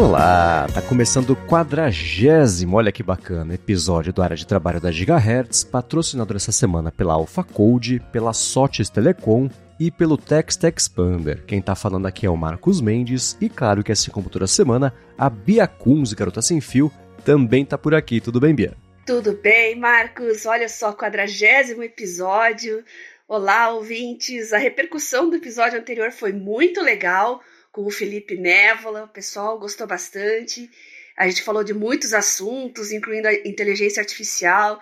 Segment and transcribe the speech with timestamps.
[0.00, 5.62] Olá, tá começando o quadragésimo, olha que bacana, episódio do Área de Trabalho da Gigahertz,
[5.62, 11.44] patrocinado essa semana pela Alpha Code, pela Sotes Telecom e pelo Text Expander.
[11.44, 14.90] Quem tá falando aqui é o Marcos Mendes e claro que assim como toda semana,
[15.18, 16.90] a Bia Kunz, Garota Sem Fio,
[17.22, 18.22] também tá por aqui.
[18.22, 18.72] Tudo bem, Bia?
[19.04, 20.46] Tudo bem, Marcos?
[20.46, 22.82] Olha só, quadragésimo episódio.
[23.28, 24.54] Olá, ouvintes.
[24.54, 27.42] A repercussão do episódio anterior foi muito legal
[27.72, 30.70] com o Felipe Névola, o pessoal gostou bastante.
[31.16, 34.80] A gente falou de muitos assuntos, incluindo a inteligência artificial.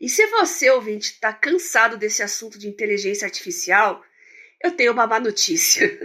[0.00, 4.02] E se você, ouvinte, está cansado desse assunto de inteligência artificial,
[4.62, 5.98] eu tenho uma má notícia.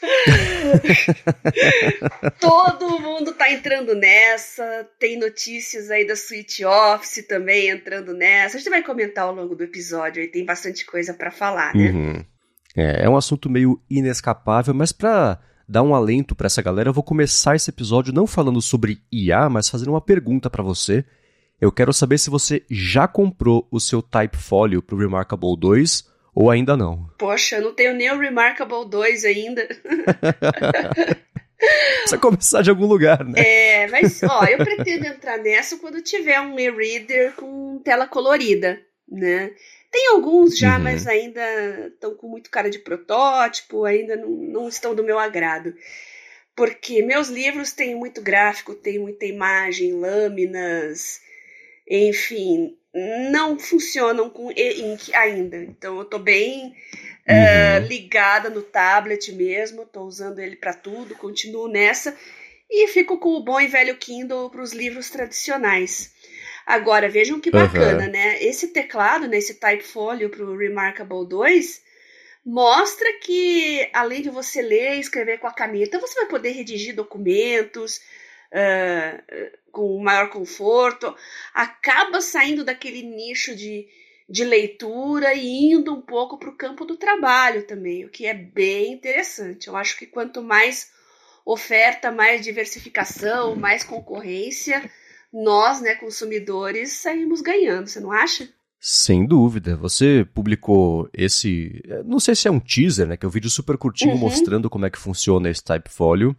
[2.40, 4.88] Todo mundo tá entrando nessa.
[4.98, 8.56] Tem notícias aí da Switch Office também entrando nessa.
[8.56, 11.90] A gente vai comentar ao longo do episódio, aí tem bastante coisa para falar, né?
[11.90, 12.24] Uhum.
[12.76, 16.94] É, é um assunto meio inescapável, mas para dar um alento para essa galera, eu
[16.94, 21.04] vou começar esse episódio não falando sobre IA, mas fazendo uma pergunta para você.
[21.60, 26.76] Eu quero saber se você já comprou o seu Typefolio pro Remarkable 2 ou ainda
[26.76, 27.08] não.
[27.18, 29.68] Poxa, eu não tenho nem o Remarkable 2 ainda.
[32.00, 33.34] Precisa começar de algum lugar, né?
[33.36, 39.50] É, mas ó, eu pretendo entrar nessa quando tiver um e-reader com tela colorida, né?
[39.90, 40.84] Tem alguns já, uhum.
[40.84, 41.42] mas ainda
[41.88, 45.74] estão com muito cara de protótipo, ainda não, não estão do meu agrado.
[46.54, 51.20] Porque meus livros têm muito gráfico, têm muita imagem, lâminas,
[51.88, 52.76] enfim,
[53.30, 55.56] não funcionam com e-ink ainda.
[55.56, 56.66] Então eu estou bem
[57.28, 57.84] uhum.
[57.84, 62.16] uh, ligada no tablet mesmo, estou usando ele para tudo, continuo nessa
[62.70, 66.12] e fico com o bom e velho Kindle para os livros tradicionais.
[66.70, 68.12] Agora, vejam que bacana, uhum.
[68.12, 68.40] né?
[68.40, 71.82] Esse teclado, né, esse Typefolio para o Remarkable 2,
[72.46, 76.94] mostra que além de você ler e escrever com a caneta, você vai poder redigir
[76.94, 78.00] documentos
[78.52, 81.12] uh, com maior conforto.
[81.52, 83.88] Acaba saindo daquele nicho de,
[84.28, 88.34] de leitura e indo um pouco para o campo do trabalho também, o que é
[88.34, 89.66] bem interessante.
[89.66, 90.92] Eu acho que quanto mais
[91.44, 94.88] oferta, mais diversificação, mais concorrência
[95.32, 98.48] nós, né, consumidores, saímos ganhando, você não acha?
[98.80, 99.76] Sem dúvida.
[99.76, 101.82] Você publicou esse.
[102.06, 103.16] Não sei se é um teaser, né?
[103.16, 104.18] Que é um vídeo super curtinho uhum.
[104.18, 106.34] mostrando como é que funciona esse Typefolio.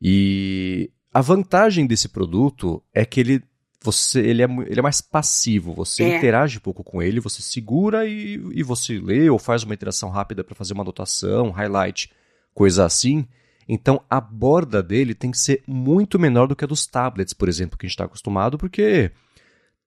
[0.00, 3.42] E a vantagem desse produto é que ele,
[3.82, 5.72] você, ele, é, ele é mais passivo.
[5.72, 6.18] Você é.
[6.18, 10.10] interage um pouco com ele, você segura e, e você lê ou faz uma interação
[10.10, 12.12] rápida para fazer uma anotação, highlight,
[12.52, 13.26] coisa assim.
[13.74, 17.48] Então a borda dele tem que ser muito menor do que a dos tablets, por
[17.48, 19.10] exemplo, que a gente está acostumado, porque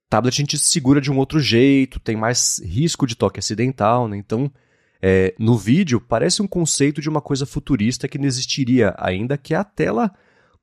[0.09, 4.17] tablet a gente segura de um outro jeito, tem mais risco de toque acidental, né?
[4.17, 4.51] Então,
[4.99, 9.53] é, no vídeo parece um conceito de uma coisa futurista que não existiria ainda, que
[9.53, 10.11] é a tela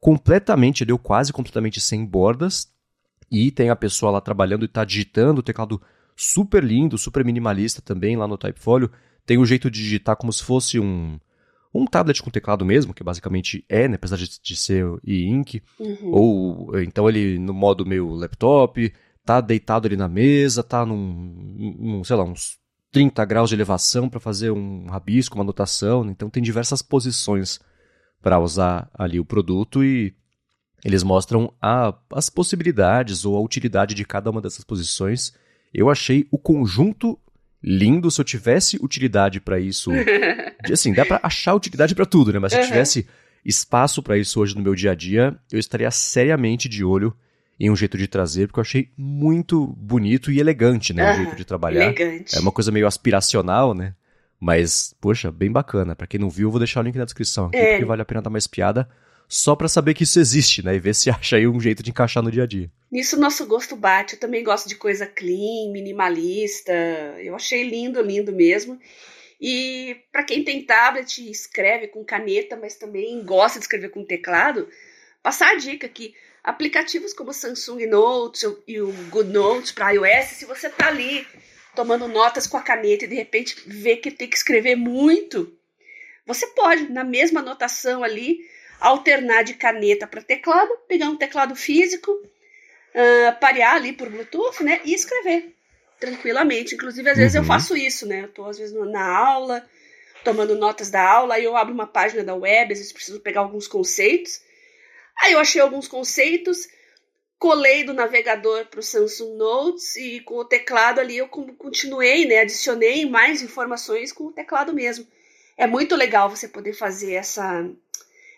[0.01, 2.73] completamente, deu quase completamente sem bordas,
[3.31, 5.81] e tem a pessoa lá trabalhando e está digitando, o teclado
[6.17, 8.91] super lindo, super minimalista também lá no Typefolio,
[9.25, 11.21] tem o um jeito de digitar como se fosse um
[11.75, 16.11] um tablet com teclado mesmo, que basicamente é, né, apesar de, de ser e-ink, uhum.
[16.11, 18.93] ou então ele no modo meio laptop,
[19.25, 22.59] tá deitado ali na mesa, tá num, num sei lá, uns
[22.91, 26.13] 30 graus de elevação para fazer um rabisco, uma anotação, né?
[26.13, 27.59] então tem diversas posições
[28.21, 30.15] para usar ali o produto e
[30.85, 35.33] eles mostram a, as possibilidades ou a utilidade de cada uma dessas posições.
[35.73, 37.19] Eu achei o conjunto
[37.63, 39.91] lindo se eu tivesse utilidade para isso.
[40.71, 42.39] assim, dá para achar utilidade para tudo, né?
[42.39, 43.07] Mas se eu tivesse
[43.45, 47.15] espaço para isso hoje no meu dia a dia, eu estaria seriamente de olho
[47.59, 51.13] em um jeito de trazer, porque eu achei muito bonito e elegante, né?
[51.13, 51.85] O jeito de trabalhar.
[51.85, 52.37] Elegante.
[52.37, 53.95] É uma coisa meio aspiracional, né?
[54.41, 55.95] Mas, poxa, bem bacana.
[55.95, 57.73] Para quem não viu, eu vou deixar o link na descrição aqui, é.
[57.73, 58.89] porque vale a pena dar uma espiada
[59.29, 60.75] só para saber que isso existe, né?
[60.75, 62.69] E ver se acha aí um jeito de encaixar no dia a dia.
[62.93, 64.15] Nisso nosso gosto bate.
[64.15, 66.73] Eu também gosto de coisa clean, minimalista.
[67.19, 68.79] Eu achei lindo, lindo mesmo.
[69.41, 74.05] E para quem tem tablet e escreve com caneta, mas também gosta de escrever com
[74.05, 74.69] teclado,
[75.23, 76.15] passar a dica que
[76.45, 81.27] aplicativos como Samsung Notes e o Good Notes para iOS, se você tá ali
[81.75, 85.53] tomando notas com a caneta e de repente vê que tem que escrever muito,
[86.27, 88.39] você pode, na mesma anotação ali,
[88.79, 92.13] alternar de caneta para teclado, pegar um teclado físico,
[92.95, 94.81] uh, parear ali por Bluetooth, né?
[94.85, 95.55] E escrever
[96.03, 96.75] tranquilamente.
[96.75, 97.47] Inclusive, às vezes eu uhum.
[97.47, 98.25] faço isso, né?
[98.25, 99.65] Eu tô, às vezes, na aula,
[100.25, 103.41] tomando notas da aula, aí eu abro uma página da web, às vezes preciso pegar
[103.41, 104.41] alguns conceitos.
[105.21, 106.69] Aí eu achei alguns conceitos,
[107.39, 112.41] colei do navegador para o Samsung Notes e com o teclado ali eu continuei, né?
[112.41, 115.07] Adicionei mais informações com o teclado mesmo.
[115.57, 117.65] É muito legal você poder fazer essa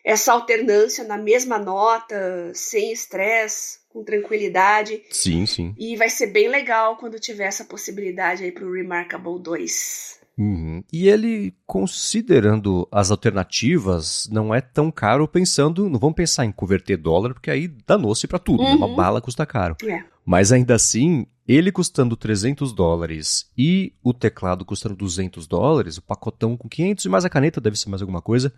[0.04, 5.02] essa alternância na mesma nota, sem estresse, com tranquilidade.
[5.10, 5.74] Sim, sim.
[5.78, 10.20] E vai ser bem legal quando tiver essa possibilidade aí pro Remarkable 2.
[10.36, 10.82] Uhum.
[10.92, 15.88] E ele, considerando as alternativas, não é tão caro pensando.
[15.88, 18.62] Não vamos pensar em converter dólar, porque aí danou-se para tudo.
[18.62, 18.70] Uhum.
[18.70, 18.76] Né?
[18.76, 18.96] Uma uhum.
[18.96, 19.76] bala custa caro.
[19.84, 20.02] É.
[20.26, 26.56] Mas ainda assim, ele custando 300 dólares e o teclado custando 200 dólares, o pacotão
[26.56, 28.52] com 500 e mais a caneta deve ser mais alguma coisa.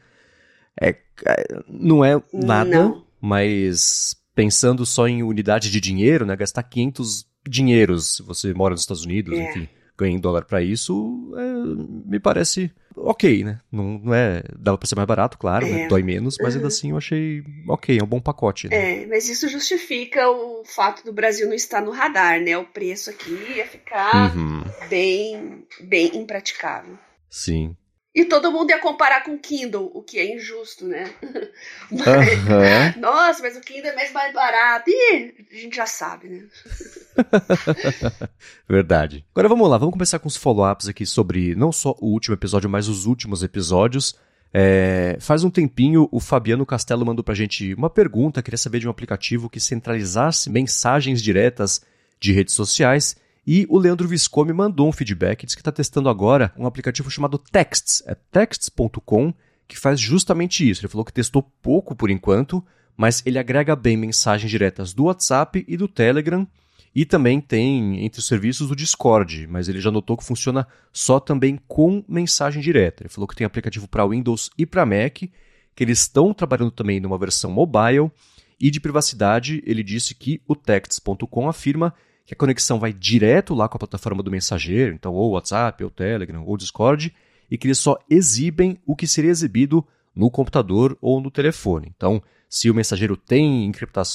[0.80, 0.88] É,
[1.26, 3.04] é não é nada, não.
[3.20, 8.82] mas pensando só em unidade de dinheiro, né, gastar 500 dinheiros se você mora nos
[8.82, 9.50] Estados Unidos, é.
[9.50, 13.60] enfim ganha em dólar para isso, é, me parece ok, né?
[13.72, 14.42] Não, não é.
[14.58, 15.72] Dava pra ser mais barato, claro, né?
[15.72, 15.74] é.
[15.82, 15.88] né?
[15.88, 16.58] dói menos, mas uhum.
[16.58, 18.68] ainda assim eu achei ok, é um bom pacote.
[18.68, 19.02] Né?
[19.02, 22.56] É, mas isso justifica o fato do Brasil não estar no radar, né?
[22.58, 24.62] O preço aqui ia ficar uhum.
[24.88, 26.98] bem, bem impraticável.
[27.30, 27.74] Sim.
[28.16, 31.12] E todo mundo ia comparar com o Kindle, o que é injusto, né?
[31.92, 34.90] Mas, Nossa, mas o Kindle é mais, mais barato.
[34.90, 36.44] Ih, a gente já sabe, né?
[38.66, 39.24] Verdade.
[39.34, 42.70] Agora vamos lá, vamos começar com os follow-ups aqui sobre não só o último episódio,
[42.70, 44.18] mas os últimos episódios.
[44.50, 48.88] É, faz um tempinho, o Fabiano Castelo mandou pra gente uma pergunta, queria saber de
[48.88, 51.82] um aplicativo que centralizasse mensagens diretas
[52.18, 53.14] de redes sociais
[53.46, 57.38] e o Leandro Viscomi mandou um feedback, diz que está testando agora um aplicativo chamado
[57.38, 59.32] Texts, é texts.com,
[59.68, 60.80] que faz justamente isso.
[60.80, 62.64] Ele falou que testou pouco por enquanto,
[62.96, 66.46] mas ele agrega bem mensagens diretas do WhatsApp e do Telegram,
[66.92, 71.20] e também tem entre os serviços o Discord, mas ele já notou que funciona só
[71.20, 73.02] também com mensagem direta.
[73.02, 76.98] Ele falou que tem aplicativo para Windows e para Mac, que eles estão trabalhando também
[76.98, 78.10] numa versão mobile,
[78.58, 81.92] e de privacidade ele disse que o Texts.com afirma
[82.26, 85.90] que a conexão vai direto lá com a plataforma do mensageiro, então ou WhatsApp, ou
[85.90, 87.14] Telegram, ou Discord,
[87.48, 91.92] e que eles só exibem o que seria exibido no computador ou no telefone.
[91.96, 93.70] Então, se o mensageiro tem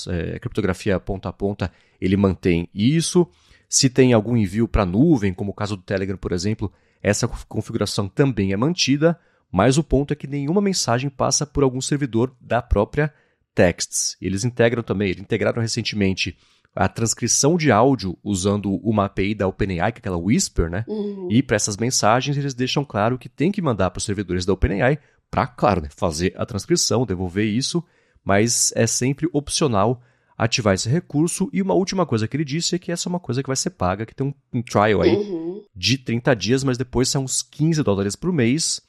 [0.09, 1.71] é, criptografia ponta a ponta,
[2.01, 3.25] ele mantém isso.
[3.69, 6.71] Se tem algum envio para nuvem, como o caso do Telegram, por exemplo,
[7.01, 9.17] essa configuração também é mantida,
[9.49, 13.13] mas o ponto é que nenhuma mensagem passa por algum servidor da própria
[13.55, 14.17] Texts.
[14.21, 16.37] Eles integram também, eles integraram recentemente
[16.75, 20.85] a transcrição de áudio usando uma API da OpenAI, que é aquela Whisper, né?
[20.88, 21.27] Uhum.
[21.29, 24.53] E para essas mensagens eles deixam claro que tem que mandar para os servidores da
[24.53, 24.97] OpenAI
[25.29, 27.83] para, claro, né, fazer a transcrição, devolver isso,
[28.23, 30.01] mas é sempre opcional
[30.38, 31.50] ativar esse recurso.
[31.53, 33.56] E uma última coisa que ele disse é que essa é uma coisa que vai
[33.56, 35.63] ser paga, que tem um, um trial aí uhum.
[35.75, 38.81] de 30 dias, mas depois são uns 15 dólares por mês.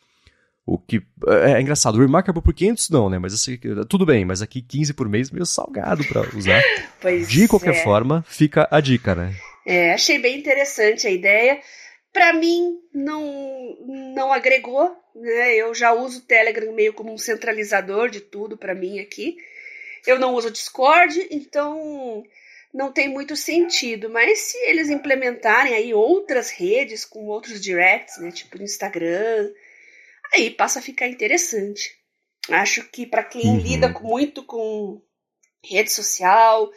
[0.64, 1.98] O que é, é engraçado.
[1.98, 3.18] Remarkable por 500 não, né?
[3.18, 6.62] Mas assim, tudo bem, mas aqui 15 por mês meio salgado para usar.
[7.00, 7.82] pois De qualquer é.
[7.82, 9.34] forma, fica a dica, né?
[9.66, 11.60] É, achei bem interessante a ideia.
[12.12, 13.76] Para mim, não,
[14.14, 15.54] não agregou, né?
[15.56, 19.36] Eu já uso o Telegram meio como um centralizador de tudo para mim aqui.
[20.06, 22.22] Eu não uso o Discord, então
[22.72, 24.10] não tem muito sentido.
[24.10, 28.30] Mas se eles implementarem aí outras redes com outros directs, né?
[28.30, 29.50] Tipo Instagram,
[30.32, 31.90] aí passa a ficar interessante.
[32.50, 33.58] Acho que para quem uhum.
[33.58, 35.00] lida muito com
[35.64, 36.70] rede social,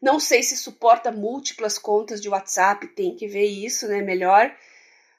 [0.00, 4.00] não sei se suporta múltiplas contas de WhatsApp, tem que ver isso, né?
[4.00, 4.54] Melhor.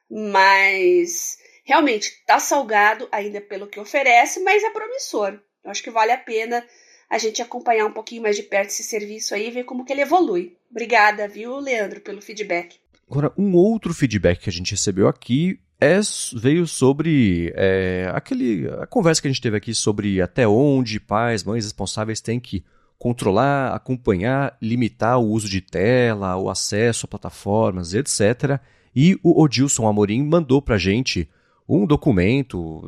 [0.10, 5.40] Mas realmente tá salgado ainda pelo que oferece, mas é promissor.
[5.64, 6.66] Eu acho que vale a pena
[7.10, 9.92] a gente acompanhar um pouquinho mais de perto esse serviço aí e ver como que
[9.92, 10.56] ele evolui.
[10.70, 12.80] Obrigada, viu, Leandro, pelo feedback.
[13.10, 16.00] Agora, um outro feedback que a gente recebeu aqui é,
[16.36, 21.44] veio sobre é, aquele, a conversa que a gente teve aqui sobre até onde pais,
[21.44, 22.64] mães responsáveis têm que
[22.98, 28.60] controlar, acompanhar, limitar o uso de tela, o acesso a plataformas, etc.
[28.94, 31.30] E o Odilson Amorim mandou para a gente
[31.68, 32.82] um documento.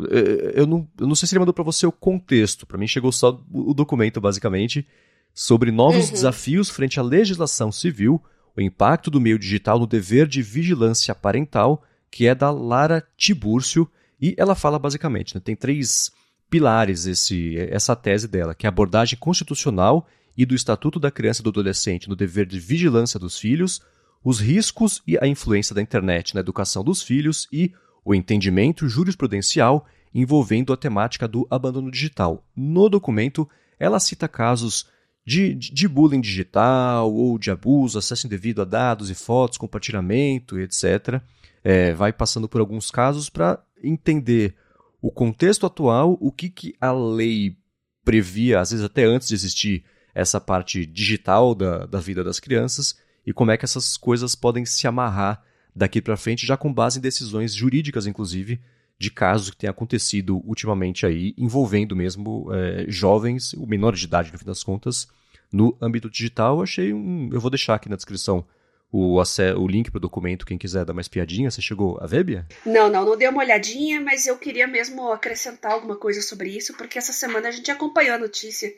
[0.54, 3.12] Eu não, eu não sei se ele mandou para você o contexto, para mim chegou
[3.14, 4.86] só o documento, basicamente,
[5.34, 6.12] sobre novos uhum.
[6.12, 8.22] desafios frente à legislação civil,
[8.54, 13.90] o impacto do meio digital no dever de vigilância parental que é da Lara Tibúrcio,
[14.22, 16.12] e ela fala basicamente, né, tem três
[16.50, 20.06] pilares esse, essa tese dela, que é a abordagem constitucional
[20.38, 23.82] e do Estatuto da Criança e do Adolescente no dever de vigilância dos filhos,
[24.24, 27.72] os riscos e a influência da internet na educação dos filhos e
[28.04, 32.46] o entendimento jurisprudencial envolvendo a temática do abandono digital.
[32.56, 33.50] No documento,
[33.80, 34.88] ela cita casos
[35.26, 41.22] de, de bullying digital ou de abuso, acesso indevido a dados e fotos, compartilhamento, etc
[41.64, 44.56] é, vai passando por alguns casos para entender
[45.02, 47.58] o contexto atual, o que, que a lei
[48.04, 52.96] previa, às vezes até antes de existir essa parte digital da, da vida das crianças,
[53.26, 55.44] e como é que essas coisas podem se amarrar
[55.76, 58.60] daqui para frente, já com base em decisões jurídicas, inclusive,
[58.98, 64.32] de casos que têm acontecido ultimamente aí, envolvendo mesmo é, jovens, o menor de idade,
[64.32, 65.08] no fim das contas,
[65.52, 66.58] no âmbito digital.
[66.58, 67.30] Eu achei um.
[67.32, 68.46] Eu vou deixar aqui na descrição
[68.92, 71.50] o, o link para o documento, quem quiser dar uma espiadinha.
[71.50, 72.46] Você chegou a ver, Bia?
[72.66, 76.76] Não, não, não dei uma olhadinha, mas eu queria mesmo acrescentar alguma coisa sobre isso,
[76.76, 78.74] porque essa semana a gente acompanhou a notícia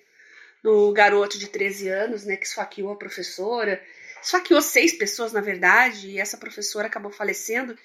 [0.63, 3.81] do garoto de 13 anos, né, que esfaqueou a professora.
[4.23, 7.77] Esfaqueou seis pessoas, na verdade, e essa professora acabou falecendo.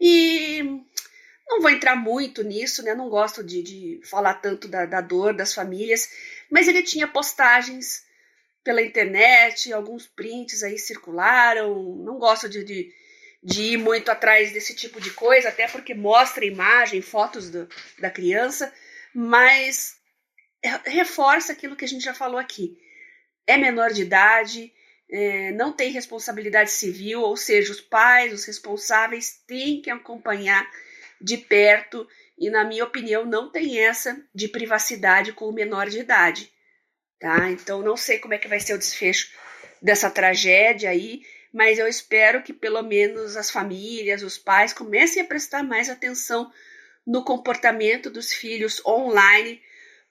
[0.00, 0.62] E
[1.48, 2.94] não vou entrar muito nisso, né?
[2.94, 6.10] Não gosto de, de falar tanto da, da dor das famílias,
[6.50, 8.07] mas ele tinha postagens
[8.64, 11.96] pela internet, alguns prints aí circularam.
[11.96, 12.92] Não gosto de, de,
[13.42, 18.10] de, ir muito atrás desse tipo de coisa, até porque mostra imagem, fotos do, da
[18.10, 18.72] criança,
[19.14, 19.96] mas
[20.84, 22.76] reforça aquilo que a gente já falou aqui.
[23.46, 24.72] É menor de idade,
[25.10, 30.68] é, não tem responsabilidade civil, ou seja, os pais, os responsáveis têm que acompanhar
[31.20, 32.06] de perto
[32.38, 36.52] e, na minha opinião, não tem essa de privacidade com o menor de idade.
[37.20, 37.50] Tá?
[37.50, 39.28] Então, não sei como é que vai ser o desfecho
[39.82, 41.22] dessa tragédia aí,
[41.52, 46.50] mas eu espero que pelo menos as famílias, os pais comecem a prestar mais atenção
[47.06, 49.60] no comportamento dos filhos online,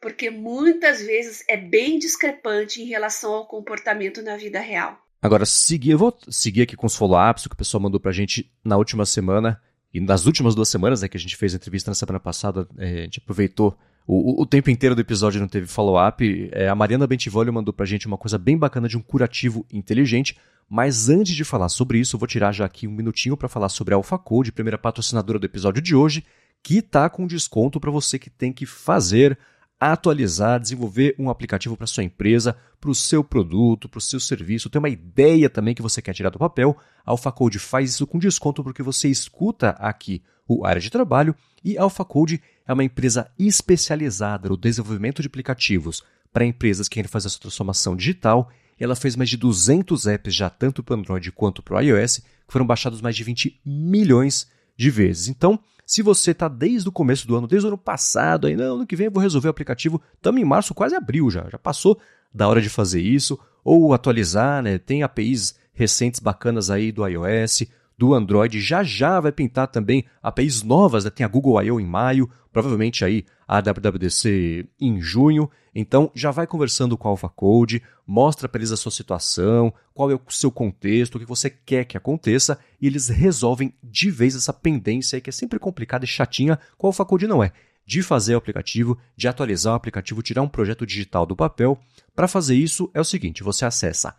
[0.02, 5.00] porque muitas vezes é bem discrepante em relação ao comportamento na vida real.
[5.22, 8.52] Agora, seguir, eu vou seguir aqui com os follow-ups que o pessoal mandou pra gente
[8.64, 9.62] na última semana.
[9.94, 12.68] E nas últimas duas semanas, né, que a gente fez a entrevista na semana passada,
[12.78, 16.50] é, a gente aproveitou o, o, tempo inteiro do episódio não teve follow-up.
[16.54, 20.38] É, a Mariana Bentivolio mandou pra gente uma coisa bem bacana de um curativo inteligente.
[20.70, 23.68] Mas antes de falar sobre isso, eu vou tirar já aqui um minutinho para falar
[23.68, 26.24] sobre a Alpha Code, primeira patrocinadora do episódio de hoje,
[26.64, 29.38] que tá com desconto para você que tem que fazer
[29.80, 34.70] atualizar, desenvolver um aplicativo para sua empresa, para o seu produto, para o seu serviço,
[34.70, 38.18] tem uma ideia também que você quer tirar do papel, a AlphaCode faz isso com
[38.18, 41.36] desconto porque você escuta aqui o área de trabalho
[41.68, 47.28] e AlphaCode é uma empresa especializada no desenvolvimento de aplicativos para empresas que querem fazer
[47.28, 48.50] essa transformação digital.
[48.80, 52.20] Ela fez mais de 200 apps já tanto para o Android quanto para o iOS,
[52.20, 55.28] que foram baixados mais de 20 milhões de vezes.
[55.28, 58.76] Então, se você está desde o começo do ano, desde o ano passado, aí, não,
[58.76, 61.58] ano que vem eu vou resolver o aplicativo, estamos em março, quase abril já, já
[61.58, 62.00] passou
[62.34, 64.78] da hora de fazer isso, ou atualizar, né?
[64.78, 67.64] Tem APIs recentes bacanas aí do iOS,
[67.98, 71.10] do Android, já já vai pintar também APIs novas, né?
[71.10, 71.80] tem a Google I.O.
[71.80, 75.50] em maio, provavelmente aí a WWDC em junho.
[75.74, 80.12] Então já vai conversando com a Alpha Code, mostra para eles a sua situação, qual
[80.12, 84.36] é o seu contexto, o que você quer que aconteça, e eles resolvem de vez
[84.36, 87.52] essa pendência que é sempre complicada e chatinha, com a Alpha Code não é.
[87.86, 91.80] De fazer o aplicativo, de atualizar o aplicativo, tirar um projeto digital do papel.
[92.14, 94.14] Para fazer isso é o seguinte: você acessa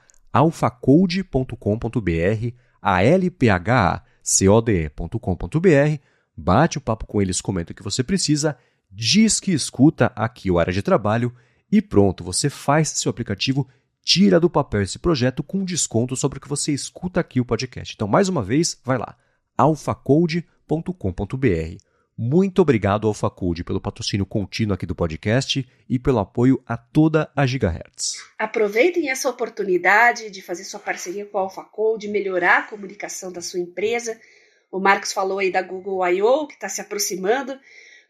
[2.80, 6.02] alphacode.com.br, alphacode.com.br,
[6.36, 8.56] bate o papo com eles, comenta o que você precisa,
[8.90, 11.34] diz que escuta aqui o área de trabalho
[11.70, 13.68] e pronto, você faz seu aplicativo,
[14.02, 17.94] tira do papel esse projeto com desconto sobre o que você escuta aqui o podcast.
[17.94, 19.16] Então, mais uma vez, vai lá,
[19.56, 21.87] alfacode.com.br.
[22.20, 27.46] Muito obrigado, AlphaCode, pelo patrocínio contínuo aqui do podcast e pelo apoio a toda a
[27.46, 28.16] Gigahertz.
[28.36, 33.60] Aproveitem essa oportunidade de fazer sua parceria com a AlphaCode, melhorar a comunicação da sua
[33.60, 34.20] empresa.
[34.68, 37.56] O Marcos falou aí da Google I.O., que está se aproximando.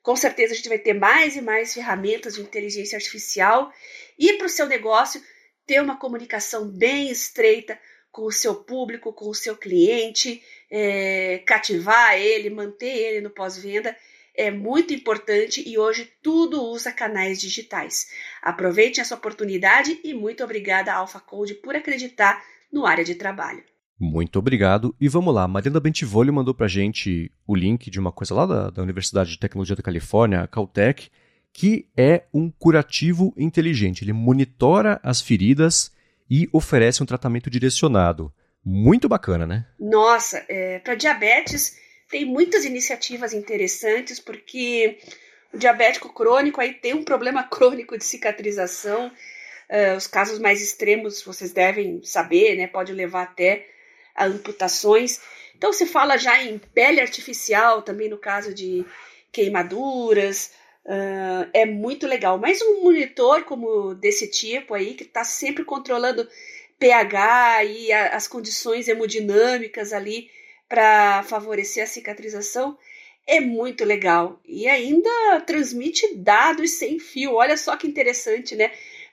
[0.03, 3.71] Com certeza a gente vai ter mais e mais ferramentas de inteligência artificial
[4.19, 5.21] e para o seu negócio
[5.67, 7.79] ter uma comunicação bem estreita
[8.11, 13.95] com o seu público, com o seu cliente, é, cativar ele, manter ele no pós-venda
[14.39, 18.07] é muito importante e hoje tudo usa canais digitais.
[18.41, 22.41] Aproveite essa oportunidade e muito obrigada Alpha Code por acreditar
[22.73, 23.65] no área de trabalho.
[23.99, 24.95] Muito obrigado.
[25.01, 28.71] E vamos lá, Mariana Bentivolio mandou pra gente o link de uma coisa lá da,
[28.71, 31.11] da Universidade de Tecnologia da Califórnia, a Caltech,
[31.53, 34.05] que é um curativo inteligente.
[34.05, 35.91] Ele monitora as feridas
[36.31, 38.33] e oferece um tratamento direcionado.
[38.65, 39.67] Muito bacana, né?
[39.79, 41.77] Nossa, é, para diabetes
[42.11, 44.99] tem muitas iniciativas interessantes, porque
[45.53, 49.13] o diabético crônico aí tem um problema crônico de cicatrização.
[49.71, 52.67] Uh, os casos mais extremos vocês devem saber, né?
[52.67, 53.67] Pode levar até
[54.15, 55.21] a amputações.
[55.55, 58.85] Então se fala já em pele artificial, também no caso de
[59.31, 60.53] queimaduras.
[60.89, 62.39] Uh, é muito legal.
[62.39, 66.27] Mas um monitor como desse tipo aí, que está sempre controlando
[66.79, 70.31] pH e a, as condições hemodinâmicas ali
[70.67, 72.79] para favorecer a cicatrização,
[73.27, 74.41] é muito legal.
[74.47, 77.35] E ainda transmite dados sem fio.
[77.35, 78.71] Olha só que interessante, né?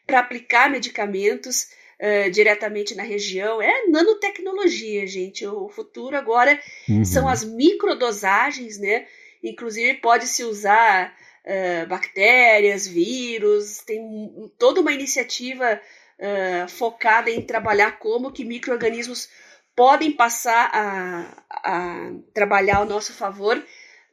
[0.08, 1.67] Para aplicar medicamentos
[2.00, 3.62] uh, diretamente na região.
[3.62, 5.46] É nanotecnologia, gente.
[5.46, 7.03] O futuro agora uhum.
[7.03, 9.05] são as microdosagens, né?
[9.44, 11.13] Inclusive, pode-se usar
[11.46, 15.80] uh, bactérias, vírus, tem toda uma iniciativa
[16.20, 19.30] uh, focada em trabalhar como que micro-organismos
[19.75, 23.62] podem passar a, a trabalhar ao nosso favor,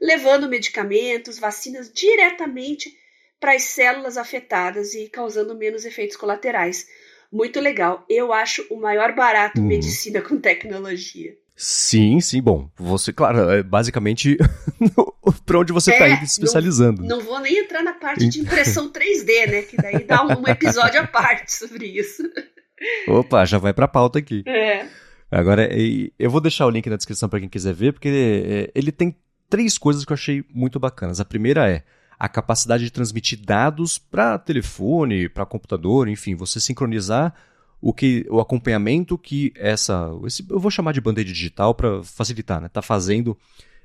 [0.01, 2.97] levando medicamentos, vacinas diretamente
[3.39, 6.87] para as células afetadas e causando menos efeitos colaterais.
[7.31, 8.05] Muito legal.
[8.09, 9.67] Eu acho o maior barato uhum.
[9.67, 11.37] medicina com tecnologia.
[11.65, 14.37] Sim, sim, bom, você, claro, é basicamente
[15.47, 17.03] para onde você está é, indo se especializando.
[17.03, 20.43] Não, não, vou nem entrar na parte de impressão 3D, né, que daí dá um
[20.51, 22.25] episódio à parte sobre isso.
[23.07, 24.43] Opa, já vai para a pauta aqui.
[24.45, 24.87] É.
[25.31, 25.69] Agora,
[26.19, 29.15] eu vou deixar o link na descrição para quem quiser ver, porque é, ele tem
[29.49, 31.21] três coisas que eu achei muito bacanas.
[31.21, 31.85] A primeira é
[32.19, 37.33] a capacidade de transmitir dados para telefone, para computador, enfim, você sincronizar
[37.83, 42.61] o que o acompanhamento que essa esse, eu vou chamar de bandeira digital para facilitar,
[42.61, 42.69] né?
[42.69, 43.37] Tá fazendo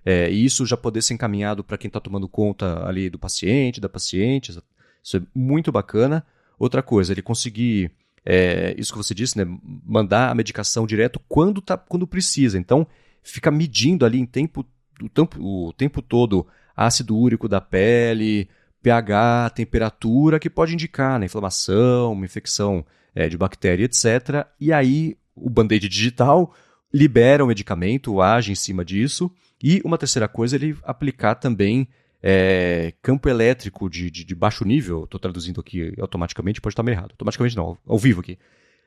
[0.05, 3.89] é, isso já poder ser encaminhado para quem está tomando conta ali do paciente, da
[3.89, 4.55] paciente.
[5.03, 6.23] Isso é muito bacana.
[6.59, 7.91] Outra coisa, ele conseguir
[8.23, 9.45] é, isso que você disse, né?
[9.83, 12.59] Mandar a medicação direto quando tá, quando precisa.
[12.59, 12.85] Então
[13.23, 14.63] fica medindo ali em tempo
[15.01, 18.47] o tempo, o tempo todo ácido úrico da pele,
[18.83, 22.85] pH, temperatura, que pode indicar né, inflamação, uma infecção
[23.15, 24.47] é, de bactéria, etc.
[24.59, 26.53] E aí o band-aid digital
[26.93, 29.31] libera o medicamento, age em cima disso.
[29.61, 31.87] E uma terceira coisa, ele aplicar também
[32.21, 36.95] é, campo elétrico de, de, de baixo nível, estou traduzindo aqui automaticamente, pode estar meio
[36.95, 38.37] errado, automaticamente não, ao vivo aqui,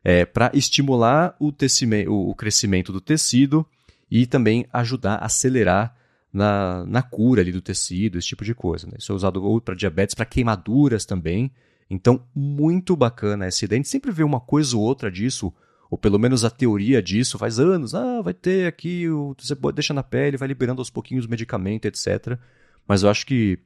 [0.02, 1.52] é, para estimular o,
[2.08, 3.66] o, crescimento do tecido
[4.10, 5.96] e também ajudar a acelerar
[6.32, 8.86] na, na cura ali do tecido, esse tipo de coisa.
[8.86, 8.94] Né?
[8.98, 11.50] Isso é usado para diabetes, para queimaduras também.
[11.90, 13.78] Então, muito bacana essa ideia.
[13.78, 15.52] A gente sempre vê uma coisa ou outra disso,
[15.90, 17.94] ou pelo menos a teoria disso, faz anos.
[17.94, 22.38] Ah, vai ter aqui, você deixa na pele, vai liberando aos pouquinhos medicamento, etc.
[22.86, 23.58] Mas eu acho que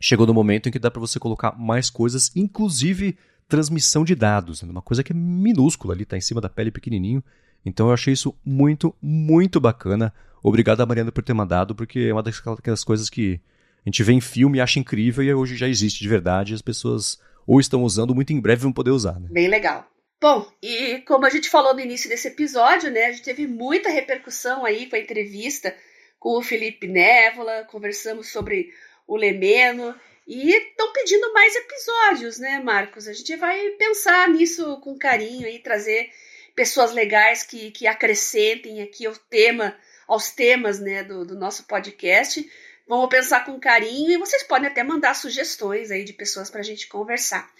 [0.00, 4.62] chegou no momento em que dá para você colocar mais coisas, inclusive transmissão de dados.
[4.62, 4.70] Né?
[4.70, 7.22] Uma coisa que é minúscula ali, está em cima da pele pequenininho.
[7.64, 10.12] Então eu achei isso muito, muito bacana.
[10.42, 13.40] Obrigado Mariana por ter mandado, porque é uma daquelas coisas que
[13.84, 16.54] a gente vê em filme e acha incrível e hoje já existe de verdade.
[16.54, 19.18] As pessoas ou estão usando, muito em breve vão poder usar.
[19.18, 19.28] Né?
[19.30, 19.90] Bem legal.
[20.20, 23.88] Bom, e como a gente falou no início desse episódio, né, a gente teve muita
[23.88, 25.74] repercussão aí com a entrevista
[26.18, 28.74] com o Felipe Névola, conversamos sobre
[29.06, 29.94] o Lemeno
[30.26, 33.08] e estão pedindo mais episódios, né, Marcos?
[33.08, 36.10] A gente vai pensar nisso com carinho e trazer
[36.54, 39.74] pessoas legais que, que acrescentem aqui ao tema
[40.06, 42.44] aos temas né, do, do nosso podcast.
[42.88, 46.64] Vamos pensar com carinho e vocês podem até mandar sugestões aí de pessoas para a
[46.64, 47.52] gente conversar.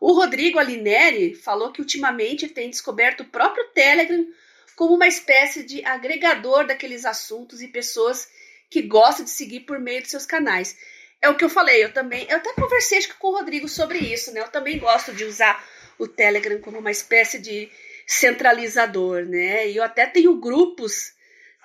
[0.00, 4.26] O Rodrigo Alineri falou que ultimamente tem descoberto o próprio Telegram
[4.74, 8.26] como uma espécie de agregador daqueles assuntos e pessoas
[8.70, 10.74] que gostam de seguir por meio de seus canais.
[11.20, 14.32] É o que eu falei, eu também, eu até conversei com o Rodrigo sobre isso,
[14.32, 14.40] né?
[14.40, 15.62] Eu também gosto de usar
[15.98, 17.70] o Telegram como uma espécie de
[18.06, 19.68] centralizador, né?
[19.68, 21.12] E eu até tenho grupos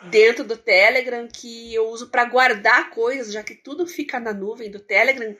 [0.03, 4.69] dentro do Telegram que eu uso para guardar coisas, já que tudo fica na nuvem
[4.69, 5.35] do Telegram.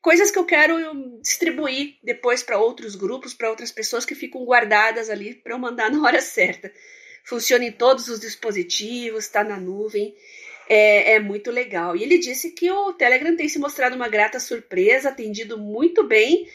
[0.00, 0.76] Coisas que eu quero
[1.22, 5.90] distribuir depois para outros grupos, para outras pessoas que ficam guardadas ali para eu mandar
[5.92, 6.72] na hora certa.
[7.24, 10.14] Funciona em todos os dispositivos, está na nuvem.
[10.68, 11.96] É, é, muito legal.
[11.96, 16.48] E ele disse que o Telegram tem se mostrado uma grata surpresa, atendido muito bem,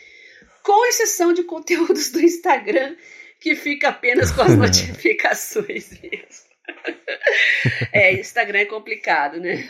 [0.64, 2.96] com exceção de conteúdos do Instagram,
[3.40, 6.49] que fica apenas com as notificações mesmo.
[7.94, 9.70] é, Instagram é complicado, né?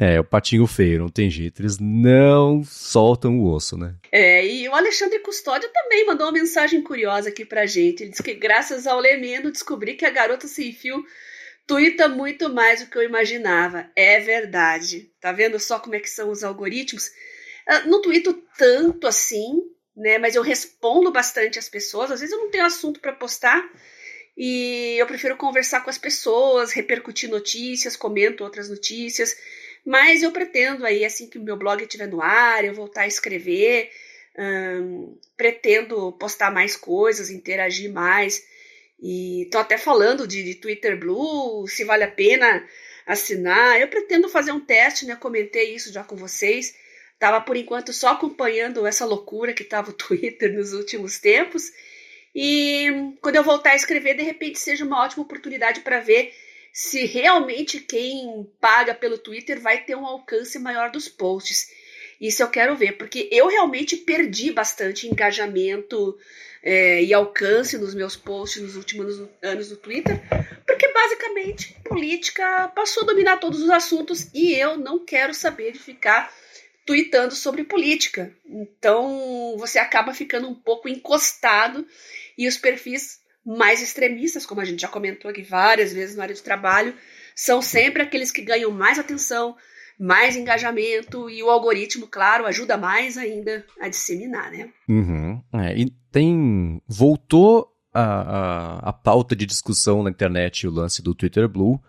[0.00, 1.60] É, o patinho feio, não tem jeito.
[1.60, 3.96] Eles não soltam o osso, né?
[4.12, 8.02] É, e o Alexandre Custódio também mandou uma mensagem curiosa aqui pra gente.
[8.02, 11.04] Ele disse que graças ao Lemeno descobri que a garota sem fio
[11.66, 13.90] tuita muito mais do que eu imaginava.
[13.96, 15.10] É verdade.
[15.20, 17.10] Tá vendo só como é que são os algoritmos?
[17.66, 19.62] Ah, não tuito tanto assim,
[19.96, 20.16] né?
[20.16, 22.12] Mas eu respondo bastante as pessoas.
[22.12, 23.68] Às vezes eu não tenho assunto para postar
[24.40, 29.36] e eu prefiro conversar com as pessoas, repercutir notícias, comento outras notícias.
[29.84, 33.06] Mas eu pretendo aí, assim que o meu blog estiver no ar, eu voltar a
[33.08, 33.90] escrever,
[34.38, 38.46] hum, pretendo postar mais coisas, interagir mais.
[39.00, 42.64] E tô até falando de, de, Twitter Blue, se vale a pena
[43.06, 43.80] assinar.
[43.80, 45.16] Eu pretendo fazer um teste, né?
[45.16, 46.76] Comentei isso já com vocês.
[47.18, 51.72] Tava por enquanto só acompanhando essa loucura que tava o Twitter nos últimos tempos.
[52.40, 56.32] E quando eu voltar a escrever, de repente seja uma ótima oportunidade para ver
[56.72, 61.68] se realmente quem paga pelo Twitter vai ter um alcance maior dos posts.
[62.20, 66.16] Isso eu quero ver, porque eu realmente perdi bastante engajamento
[66.62, 70.20] é, e alcance nos meus posts nos últimos anos no Twitter,
[70.64, 75.80] porque basicamente política passou a dominar todos os assuntos e eu não quero saber de
[75.80, 76.32] ficar
[76.88, 78.32] tweetando sobre política.
[78.46, 81.86] Então você acaba ficando um pouco encostado
[82.38, 86.34] e os perfis mais extremistas, como a gente já comentou aqui várias vezes na área
[86.34, 86.94] de trabalho,
[87.34, 89.56] são sempre aqueles que ganham mais atenção,
[89.98, 94.70] mais engajamento e o algoritmo, claro, ajuda mais ainda a disseminar, né?
[94.88, 95.42] Uhum.
[95.54, 96.80] É, e tem.
[96.86, 101.80] Voltou a, a, a pauta de discussão na internet o lance do Twitter Blue,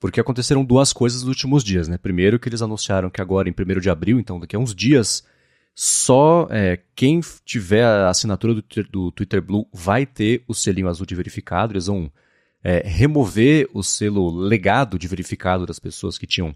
[0.00, 1.98] porque aconteceram duas coisas nos últimos dias, né?
[1.98, 5.24] Primeiro, que eles anunciaram que agora, em 1 de abril, então daqui a uns dias,
[5.80, 11.06] só é, quem tiver a assinatura do, do, Twitter Blue vai ter o selinho azul
[11.06, 11.72] de verificado.
[11.72, 12.10] Eles vão
[12.64, 16.52] é, remover o selo legado de verificado das pessoas que tinham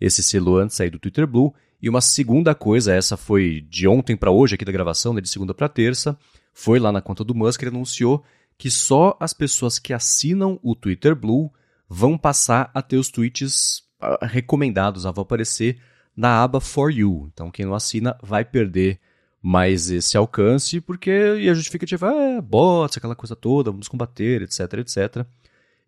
[0.00, 1.52] esse selo antes aí do Twitter Blue.
[1.82, 5.28] E uma segunda coisa, essa foi de ontem para hoje aqui da gravação, né, de
[5.28, 6.18] segunda para terça,
[6.54, 8.24] foi lá na conta do Musk, ele anunciou
[8.56, 11.52] que só as pessoas que assinam o Twitter Blue
[11.86, 15.76] vão passar a ter os tweets uh, recomendados, vão aparecer
[16.16, 17.30] na aba For You.
[17.32, 19.00] Então quem não assina vai perder
[19.42, 24.60] mais esse alcance, porque e a justificativa é bots, aquela coisa toda, vamos combater, etc,
[24.78, 25.26] etc.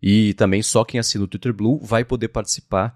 [0.01, 2.95] E também só quem assina o Twitter Blue vai poder participar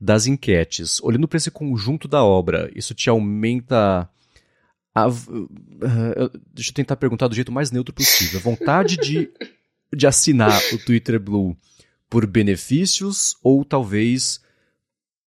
[0.00, 1.00] das enquetes.
[1.02, 4.08] Olhando para esse conjunto da obra, isso te aumenta.
[4.94, 8.38] A, uh, deixa eu tentar perguntar do jeito mais neutro possível.
[8.38, 9.28] A vontade de,
[9.92, 11.56] de assinar o Twitter Blue
[12.08, 14.40] por benefícios ou talvez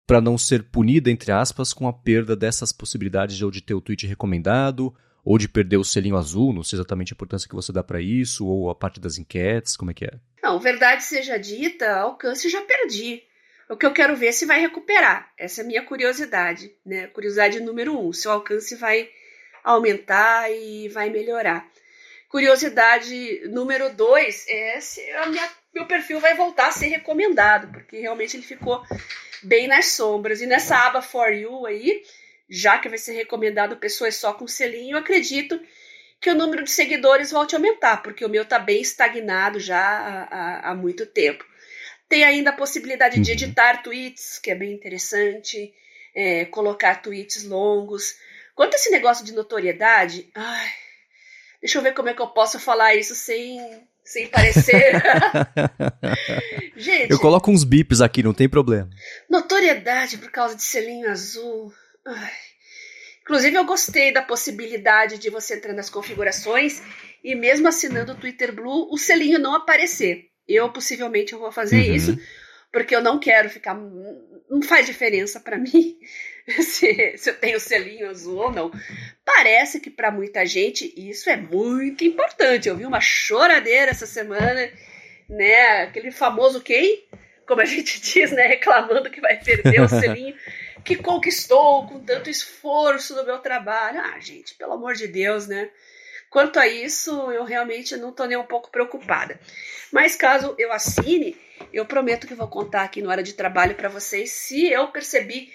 [0.09, 3.75] para não ser punida, entre aspas, com a perda dessas possibilidades de, ou de ter
[3.75, 7.55] o tweet recomendado ou de perder o selinho azul, não sei exatamente a importância que
[7.55, 10.12] você dá para isso, ou a parte das enquetes, como é que é?
[10.42, 13.23] Não, verdade seja dita, alcance já perdi.
[13.68, 15.31] O que eu quero ver é se vai recuperar.
[15.37, 17.09] Essa é a minha curiosidade, né?
[17.09, 19.11] Curiosidade número um, se o alcance vai
[19.62, 21.68] aumentar e vai melhorar.
[22.31, 28.38] Curiosidade número dois é se minha, meu perfil vai voltar a ser recomendado, porque realmente
[28.38, 28.83] ele ficou
[29.42, 30.40] bem nas sombras.
[30.40, 32.03] E nessa aba For You aí,
[32.48, 35.61] já que vai ser recomendado pessoas só com selinho, acredito
[36.20, 39.79] que o número de seguidores volte a aumentar, porque o meu está bem estagnado já
[39.79, 41.44] há, há, há muito tempo.
[42.09, 43.22] Tem ainda a possibilidade uhum.
[43.22, 45.72] de editar tweets, que é bem interessante,
[46.14, 48.16] é, colocar tweets longos.
[48.55, 50.72] Quanto a esse negócio de notoriedade, ai,
[51.61, 53.61] deixa eu ver como é que eu posso falar isso sem,
[54.09, 55.03] sem parecer.
[56.75, 57.11] Gente.
[57.11, 58.88] Eu coloco uns bips aqui, não tem problema.
[59.29, 61.71] Notoriedade por causa de selinho azul.
[62.07, 62.33] Ai.
[63.21, 66.81] Inclusive, eu gostei da possibilidade de você entrar nas configurações
[67.23, 70.31] e, mesmo assinando o Twitter Blue, o selinho não aparecer.
[70.49, 71.94] Eu possivelmente eu vou fazer uhum.
[71.94, 72.18] isso,
[72.73, 73.75] porque eu não quero ficar.
[74.49, 75.99] Não faz diferença para mim
[76.63, 78.73] se, se eu tenho selinho azul ou não.
[79.25, 82.69] Parece que para muita gente isso é muito importante.
[82.69, 84.71] Eu vi uma choradeira essa semana,
[85.29, 85.83] né?
[85.83, 87.05] Aquele famoso quem?
[87.47, 88.47] Como a gente diz, né?
[88.47, 90.35] Reclamando que vai perder o selinho
[90.85, 94.01] que conquistou com tanto esforço no meu trabalho.
[94.01, 95.71] Ah, gente, pelo amor de Deus, né?
[96.31, 99.39] Quanto a isso, eu realmente não estou nem um pouco preocupada.
[99.91, 101.37] Mas caso eu assine,
[101.73, 105.49] eu prometo que vou contar aqui no hora de trabalho para vocês se eu percebi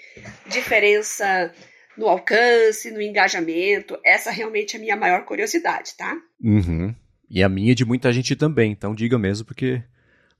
[0.46, 1.52] diferença
[1.96, 3.98] no alcance, no engajamento.
[4.04, 6.16] Essa realmente é a minha maior curiosidade, tá?
[6.42, 6.94] Uhum.
[7.30, 9.82] E a minha de muita gente também, então diga mesmo, porque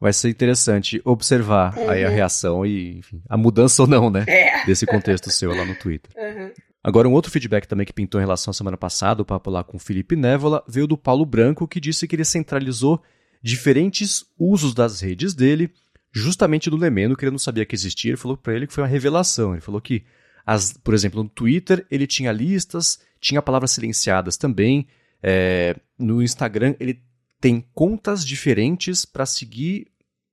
[0.00, 1.90] vai ser interessante observar uhum.
[1.90, 2.14] aí a uhum.
[2.14, 4.24] reação e enfim, a mudança ou não, né?
[4.28, 4.64] É.
[4.66, 6.10] Desse contexto seu lá no Twitter.
[6.24, 6.50] Uhum.
[6.82, 9.64] Agora, um outro feedback também que pintou em relação à semana passada, o papo lá
[9.64, 13.02] com o Felipe Névola, veio do Paulo Branco, que disse que ele centralizou
[13.44, 15.70] diferentes usos das redes dele,
[16.10, 18.12] justamente do Lemeno, que ele não sabia que existia.
[18.12, 19.52] Ele falou para ele que foi uma revelação.
[19.52, 20.02] Ele falou que,
[20.46, 24.86] as, por exemplo, no Twitter ele tinha listas, tinha palavras silenciadas também.
[25.22, 27.02] É, no Instagram ele
[27.38, 29.88] tem contas diferentes para seguir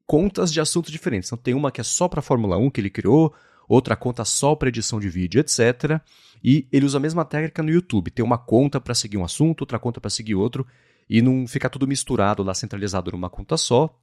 [0.08, 1.28] contas de assuntos diferentes.
[1.28, 3.36] Então tem uma que é só para Fórmula 1 que ele criou,
[3.68, 6.00] outra conta só para edição de vídeo, etc.
[6.42, 8.10] E ele usa a mesma técnica no YouTube.
[8.10, 10.66] Tem uma conta para seguir um assunto, outra conta para seguir outro,
[11.10, 13.94] e não fica tudo misturado lá, centralizado numa conta só.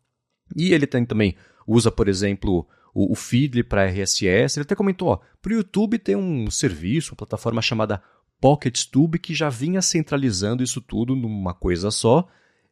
[0.56, 4.58] E ele tem também, usa, por exemplo, o, o Feedly para RSS.
[4.58, 8.02] Ele até comentou, para o YouTube tem um serviço, uma plataforma chamada
[8.40, 12.26] PocketTube, que já vinha centralizando isso tudo numa coisa só.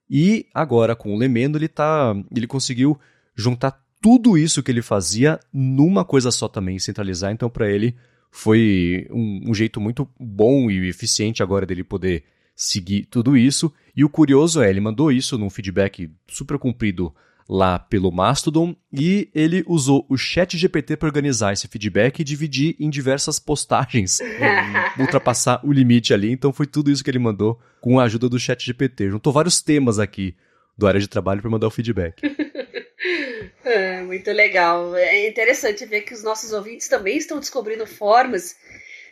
[0.08, 2.98] E agora, com o Lemendo, ele, tá, ele conseguiu
[3.34, 7.32] juntar tudo isso que ele fazia numa coisa só também, centralizar.
[7.32, 7.96] Então, para ele,
[8.30, 12.24] foi um, um, jeito muito bom e eficiente agora dele poder
[12.56, 13.72] seguir tudo isso.
[13.94, 17.14] E o curioso é, ele mandou isso num feedback super comprido
[17.48, 22.74] lá pelo Mastodon e ele usou o chat GPT para organizar esse feedback e dividir
[22.80, 24.18] em diversas postagens,
[24.98, 26.32] ultrapassar o limite ali.
[26.32, 29.10] Então foi tudo isso que ele mandou com a ajuda do chat GPT.
[29.10, 30.34] Juntou vários temas aqui
[30.76, 32.20] do área de trabalho para mandar o feedback.
[33.64, 34.96] é, muito legal.
[34.96, 38.56] É interessante ver que os nossos ouvintes também estão descobrindo formas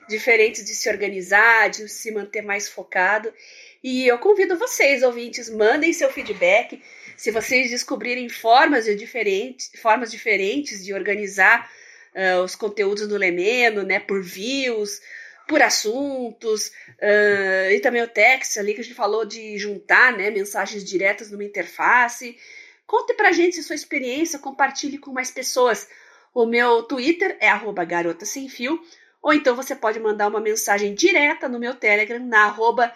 [0.09, 3.33] diferentes de se organizar, de se manter mais focado.
[3.83, 6.83] E eu convido vocês, ouvintes, mandem seu feedback.
[7.17, 11.71] Se vocês descobrirem formas, de diferentes, formas diferentes de organizar
[12.15, 15.01] uh, os conteúdos do Lemeno, né, por views,
[15.47, 20.31] por assuntos, uh, e também o text ali que a gente falou de juntar né,
[20.31, 22.37] mensagens diretas numa interface.
[22.87, 25.87] Conte pra gente sua experiência, compartilhe com mais pessoas.
[26.33, 28.81] O meu Twitter é arroba garota sem fio,
[29.25, 32.93] ou então você pode mandar uma mensagem direta no meu Telegram na arroba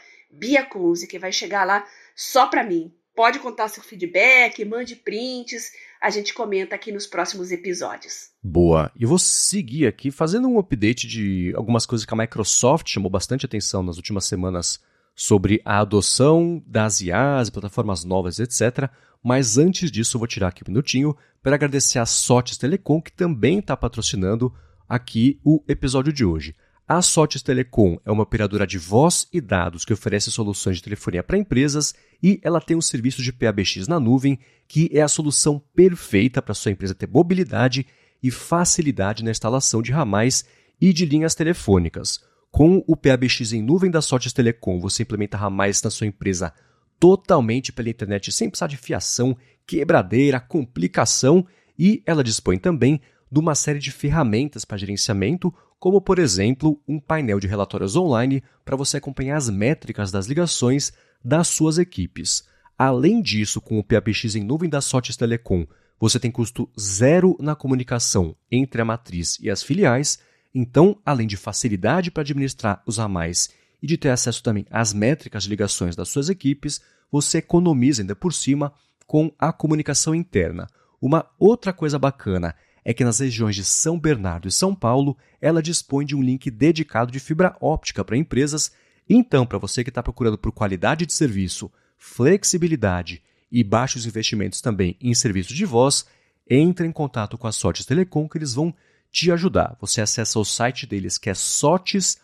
[1.08, 2.92] que vai chegar lá só para mim.
[3.16, 8.28] Pode contar seu feedback, mande prints, a gente comenta aqui nos próximos episódios.
[8.42, 8.92] Boa.
[8.94, 13.46] E vou seguir aqui fazendo um update de algumas coisas que a Microsoft chamou bastante
[13.46, 14.78] atenção nas últimas semanas
[15.14, 18.90] sobre a adoção das IAs, plataformas novas, etc.
[19.24, 23.60] Mas antes disso, vou tirar aqui um minutinho para agradecer a Sotes Telecom, que também
[23.60, 24.54] está patrocinando
[24.88, 26.54] aqui o episódio de hoje.
[26.88, 31.22] A Sotes Telecom é uma operadora de voz e dados que oferece soluções de telefonia
[31.22, 35.62] para empresas e ela tem um serviço de PABX na nuvem que é a solução
[35.74, 37.86] perfeita para sua empresa ter mobilidade
[38.22, 40.46] e facilidade na instalação de ramais
[40.80, 42.20] e de linhas telefônicas.
[42.50, 46.54] Com o PABX em nuvem da Sotes Telecom, você implementa ramais na sua empresa
[46.98, 51.46] totalmente pela internet sem precisar de fiação, quebradeira, complicação
[51.78, 56.98] e ela dispõe também de uma série de ferramentas para gerenciamento como por exemplo um
[56.98, 60.92] painel de relatórios online para você acompanhar as métricas das ligações
[61.24, 62.44] das suas equipes.
[62.76, 65.66] Além disso, com o PAPX em nuvem da Sotes Telecom,
[66.00, 70.18] você tem custo zero na comunicação entre a matriz e as filiais,
[70.54, 73.50] então, além de facilidade para administrar os ramais
[73.82, 78.14] e de ter acesso também às métricas de ligações das suas equipes, você economiza ainda
[78.14, 78.72] por cima
[79.06, 80.66] com a comunicação interna.
[81.00, 82.54] Uma outra coisa bacana
[82.88, 86.50] é que nas regiões de São Bernardo e São Paulo, ela dispõe de um link
[86.50, 88.72] dedicado de fibra óptica para empresas.
[89.06, 93.22] Então, para você que está procurando por qualidade de serviço, flexibilidade
[93.52, 96.06] e baixos investimentos também em serviços de voz,
[96.48, 98.74] entre em contato com a Sotes Telecom que eles vão
[99.12, 99.76] te ajudar.
[99.82, 102.22] Você acessa o site deles que é sotes.com.br,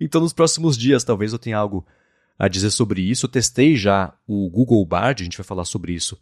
[0.00, 1.86] Então nos próximos dias talvez eu tenha algo
[2.38, 3.26] a dizer sobre isso.
[3.26, 6.18] Eu testei já o Google Bard, a gente vai falar sobre isso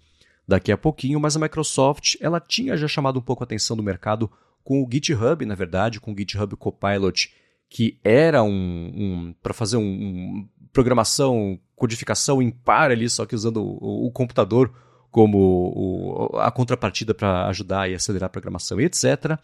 [0.46, 3.83] daqui a pouquinho, mas a Microsoft ela tinha já chamado um pouco a atenção do
[3.83, 4.31] mercado
[4.64, 7.33] com o GitHub, na verdade, com o GitHub Copilot,
[7.68, 13.62] que era um, um para fazer um, um, programação, codificação em ali, só que usando
[13.62, 14.72] o, o computador
[15.11, 15.38] como
[16.29, 19.38] o, a contrapartida para ajudar e acelerar a programação etc.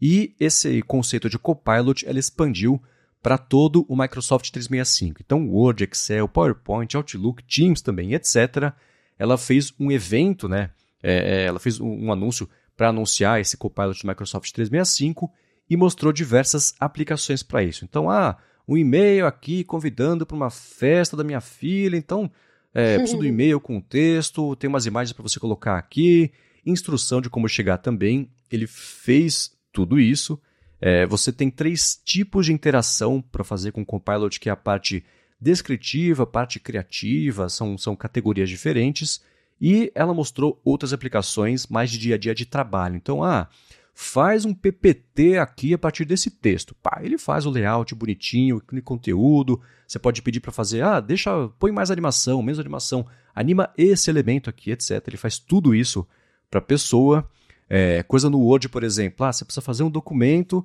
[0.00, 2.80] E esse conceito de Copilot ela expandiu
[3.22, 5.20] para todo o Microsoft 365.
[5.24, 8.74] Então, Word, Excel, PowerPoint, Outlook, Teams também, etc
[9.22, 10.70] ela fez um evento, né?
[11.00, 15.30] É, é ela fez um, um anúncio para anunciar esse Copilot Microsoft 365
[15.70, 17.84] e mostrou diversas aplicações para isso.
[17.84, 22.28] Então, ah, um e-mail aqui convidando para uma festa da minha filha, então
[22.74, 26.32] é, preciso do e-mail com texto, tem umas imagens para você colocar aqui,
[26.66, 28.28] instrução de como chegar também.
[28.50, 30.40] Ele fez tudo isso.
[30.80, 34.56] É, você tem três tipos de interação para fazer com o Copilot, que é a
[34.56, 35.04] parte
[35.42, 39.20] descritiva, parte criativa, são, são categorias diferentes.
[39.60, 42.96] E ela mostrou outras aplicações mais de dia a dia de trabalho.
[42.96, 43.48] Então, ah,
[43.92, 46.74] faz um PPT aqui a partir desse texto.
[46.80, 49.60] Pá, ele faz o layout bonitinho, o conteúdo.
[49.86, 54.48] Você pode pedir para fazer, ah, deixa, põe mais animação, menos animação, anima esse elemento
[54.48, 55.02] aqui, etc.
[55.06, 56.06] Ele faz tudo isso
[56.50, 57.28] para a pessoa.
[57.68, 60.64] É, coisa no Word, por exemplo, ah, você precisa fazer um documento,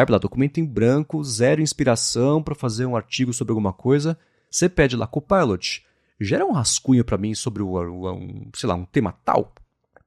[0.00, 4.18] abre lá, documento em branco, zero inspiração para fazer um artigo sobre alguma coisa.
[4.50, 5.84] Você pede lá, Copilot,
[6.20, 9.54] gera um rascunho para mim sobre o, um, sei lá, um tema tal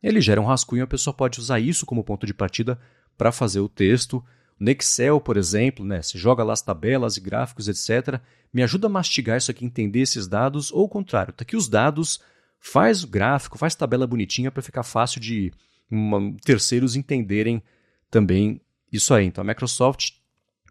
[0.01, 2.79] ele gera um rascunho a pessoa pode usar isso como ponto de partida
[3.17, 4.23] para fazer o texto.
[4.59, 8.21] No Excel, por exemplo, né, você joga lá as tabelas e gráficos, etc.
[8.51, 11.69] Me ajuda a mastigar isso aqui, entender esses dados, ou o contrário, tá aqui os
[11.69, 12.19] dados,
[12.59, 15.51] faz o gráfico, faz tabela bonitinha para ficar fácil de
[15.89, 17.61] uma, terceiros entenderem
[18.09, 18.61] também
[18.91, 19.25] isso aí.
[19.25, 20.12] Então a Microsoft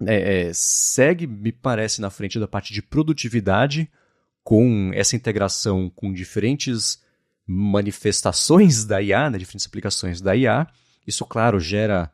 [0.06, 3.90] é, é, segue, me parece, na frente da parte de produtividade,
[4.44, 7.02] com essa integração com diferentes
[7.46, 10.66] manifestações da IA, né, diferentes aplicações da IA.
[11.06, 12.10] Isso, claro, gera,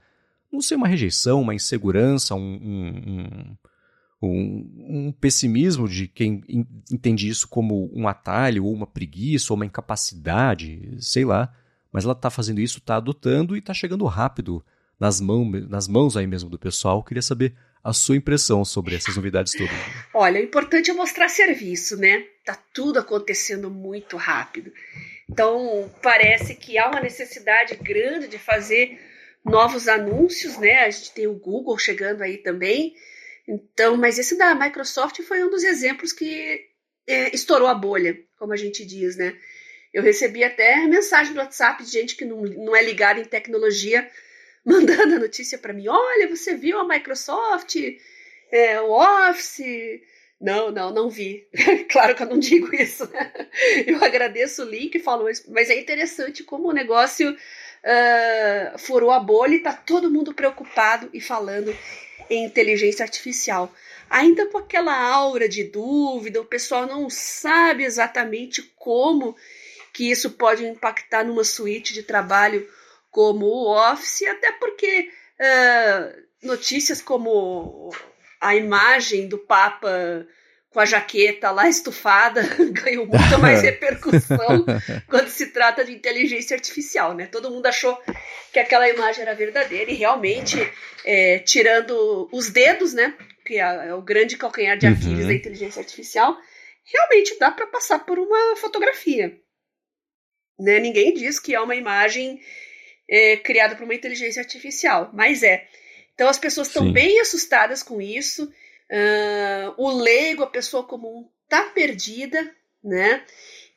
[0.50, 3.56] não sei, uma rejeição, uma insegurança, um, um,
[4.22, 6.42] um, um pessimismo de quem
[6.90, 11.52] entende isso como um atalho, ou uma preguiça, ou uma incapacidade, sei lá.
[11.92, 14.64] Mas ela está fazendo isso, está adotando e está chegando rápido
[14.98, 17.02] nas, mão, nas mãos aí mesmo do pessoal.
[17.02, 19.74] Queria saber a sua impressão sobre essas novidades todas.
[20.14, 22.24] Olha, o importante é mostrar serviço, né?
[22.44, 24.72] Tá tudo acontecendo muito rápido.
[25.30, 28.98] Então, parece que há uma necessidade grande de fazer
[29.44, 30.84] novos anúncios, né?
[30.84, 32.94] A gente tem o Google chegando aí também.
[33.46, 36.60] Então, mas esse da Microsoft foi um dos exemplos que
[37.06, 39.36] é, estourou a bolha, como a gente diz, né?
[39.92, 44.10] Eu recebi até mensagem no WhatsApp de gente que não, não é ligada em tecnologia,
[44.64, 47.76] mandando a notícia para mim: olha, você viu a Microsoft,
[48.50, 50.00] é, o Office,
[50.40, 51.46] não, não, não vi.
[51.90, 53.10] claro que eu não digo isso.
[53.10, 53.32] Né?
[53.86, 59.20] Eu agradeço o link, falo isso, mas é interessante como o negócio uh, furou a
[59.20, 61.74] bolha e tá todo mundo preocupado e falando
[62.28, 63.72] em inteligência artificial.
[64.08, 69.34] Ainda com aquela aura de dúvida, o pessoal não sabe exatamente como
[69.92, 72.68] que isso pode impactar numa suíte de trabalho
[73.14, 77.94] como o Office, até porque uh, notícias como
[78.40, 80.26] a imagem do Papa
[80.68, 82.42] com a jaqueta lá estufada
[82.82, 84.66] ganhou muito mais repercussão
[85.06, 87.26] quando se trata de inteligência artificial, né?
[87.26, 87.96] Todo mundo achou
[88.52, 90.58] que aquela imagem era verdadeira e realmente,
[91.04, 93.14] é, tirando os dedos, né?
[93.46, 95.28] Que é, é o grande calcanhar de Aquiles uhum.
[95.28, 96.36] da inteligência artificial,
[96.84, 99.38] realmente dá para passar por uma fotografia.
[100.58, 100.80] Né?
[100.80, 102.40] Ninguém diz que é uma imagem
[103.08, 105.66] é, criada por uma inteligência artificial, mas é.
[106.14, 108.44] Então as pessoas estão bem assustadas com isso.
[108.90, 113.24] Uh, o leigo, a pessoa comum, tá perdida, né?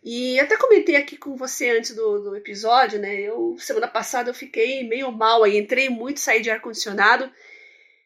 [0.03, 3.15] E até comentei aqui com você antes do, do episódio, né?
[3.15, 7.29] Eu semana passada eu fiquei meio mal aí, entrei muito, saí de ar condicionado,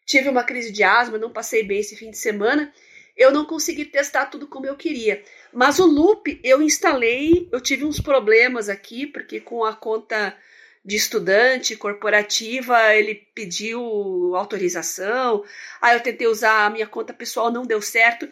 [0.05, 2.73] tive uma crise de asma, não passei bem esse fim de semana.
[3.17, 5.21] Eu não consegui testar tudo como eu queria.
[5.53, 10.35] Mas o Loop eu instalei, eu tive uns problemas aqui, porque com a conta
[10.83, 15.43] de estudante corporativa, ele pediu autorização.
[15.81, 18.27] Aí eu tentei usar a minha conta pessoal, não deu certo.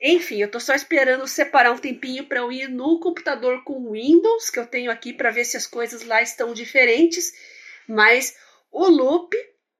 [0.00, 4.50] Enfim, eu tô só esperando separar um tempinho para eu ir no computador com Windows,
[4.50, 7.32] que eu tenho aqui para ver se as coisas lá estão diferentes.
[7.88, 8.36] Mas
[8.70, 9.34] o Loop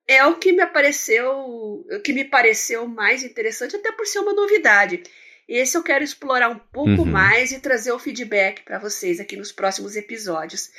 [0.06, 5.02] é o que me apareceu, que me pareceu mais interessante, até por ser uma novidade.
[5.48, 7.04] Esse eu quero explorar um pouco uhum.
[7.04, 10.70] mais e trazer o feedback para vocês aqui nos próximos episódios.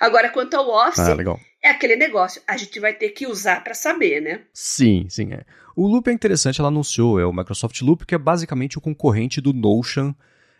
[0.00, 1.16] Agora, quanto ao Office, ah,
[1.62, 2.40] é aquele negócio.
[2.46, 4.42] A gente vai ter que usar para saber, né?
[4.52, 5.32] Sim, sim.
[5.32, 5.44] É.
[5.76, 9.40] O Loop é interessante, ela anunciou, é o Microsoft Loop, que é basicamente o concorrente
[9.40, 10.14] do Notion.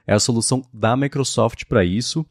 [0.06, 2.26] É a solução da Microsoft para isso.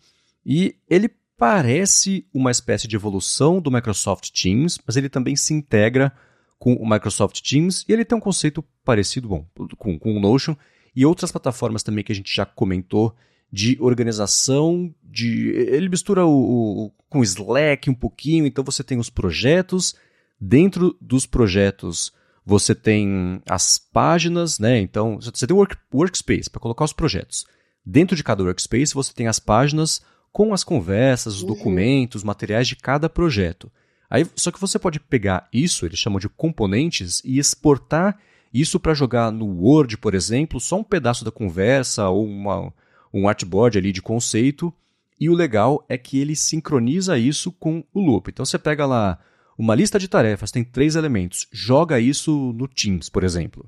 [0.46, 6.12] E ele parece uma espécie de evolução do Microsoft Teams, mas ele também se integra
[6.58, 9.46] com o Microsoft Teams e ele tem um conceito parecido bom,
[9.78, 10.56] com, com o Notion
[10.96, 13.16] e outras plataformas também que a gente já comentou
[13.52, 19.10] de organização, de ele mistura o, o, com Slack um pouquinho, então você tem os
[19.10, 19.96] projetos,
[20.40, 22.12] dentro dos projetos
[22.46, 24.80] você tem as páginas, né?
[24.80, 27.46] Então você tem o work, workspace para colocar os projetos.
[27.86, 31.50] Dentro de cada workspace você tem as páginas com as conversas, os uhum.
[31.50, 33.72] documentos, materiais de cada projeto.
[34.10, 38.18] Aí, só que você pode pegar isso, eles chamam de componentes, e exportar
[38.54, 42.74] isso para jogar no Word, por exemplo, só um pedaço da conversa ou uma,
[43.20, 44.74] um artboard ali de conceito,
[45.20, 48.30] e o legal é que ele sincroniza isso com o loop.
[48.30, 49.20] Então você pega lá
[49.58, 53.68] uma lista de tarefas, tem três elementos, joga isso no Teams, por exemplo.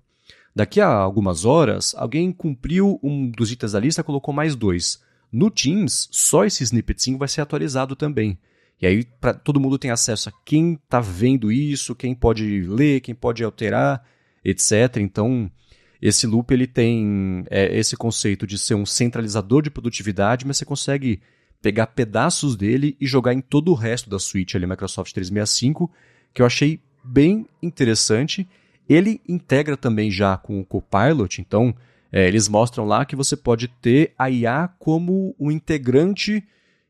[0.55, 5.01] Daqui a algumas horas, alguém cumpriu um dos itens da lista, colocou mais dois.
[5.31, 8.37] No Teams, só esse snippetzinho vai ser atualizado também.
[8.81, 13.01] E aí pra, todo mundo tem acesso a quem está vendo isso, quem pode ler,
[13.01, 14.03] quem pode alterar,
[14.43, 14.97] etc.
[14.97, 15.51] Então,
[16.01, 20.65] esse loop ele tem é, esse conceito de ser um centralizador de produtividade, mas você
[20.65, 21.21] consegue
[21.61, 25.91] pegar pedaços dele e jogar em todo o resto da suite ali Microsoft 365,
[26.33, 28.47] que eu achei bem interessante.
[28.87, 31.75] Ele integra também já com o Copilot, então
[32.11, 36.43] é, eles mostram lá que você pode ter a IA como um integrante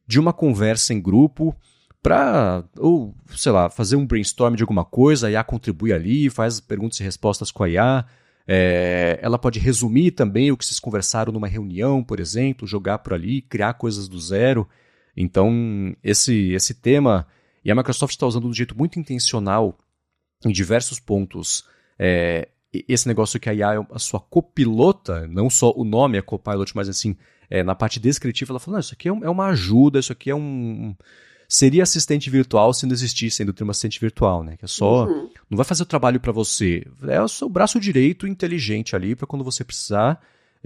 [0.08, 1.56] de uma conversa em grupo
[2.02, 6.60] para, ou sei lá, fazer um brainstorm de alguma coisa, a IA contribui ali, faz
[6.60, 8.06] perguntas e respostas com a IA.
[8.52, 13.14] É, ela pode resumir também o que vocês conversaram numa reunião, por exemplo, jogar por
[13.14, 14.68] ali, criar coisas do zero.
[15.16, 17.28] Então, esse, esse tema,
[17.64, 19.78] e a Microsoft está usando de um jeito muito intencional
[20.44, 21.64] em diversos pontos.
[22.00, 22.48] É,
[22.88, 26.76] esse negócio que a IA é a sua copilota, não só o nome é copilot,
[26.76, 27.16] mas assim,
[27.52, 30.36] é, na parte descritiva, ela fala: isso aqui é, é uma ajuda, isso aqui é
[30.36, 30.96] um
[31.50, 34.56] seria assistente virtual se não existisse ainda o termo assistente virtual, né?
[34.56, 35.08] Que é só.
[35.08, 35.30] Uhum.
[35.50, 36.86] Não vai fazer o trabalho para você.
[37.08, 40.22] É o seu braço direito inteligente ali para quando você precisar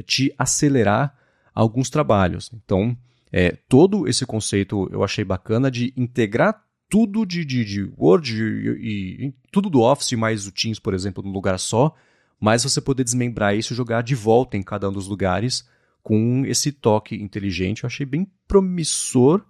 [0.05, 1.15] te acelerar
[1.55, 2.51] alguns trabalhos.
[2.53, 2.97] Então,
[3.31, 9.27] é, todo esse conceito eu achei bacana de integrar tudo de, de, de Word e,
[9.27, 11.95] e, tudo do Office mais o Teams, por exemplo, num lugar só,
[12.39, 15.65] mas você poder desmembrar isso e jogar de volta em cada um dos lugares
[16.03, 17.83] com esse toque inteligente.
[17.83, 19.45] Eu achei bem promissor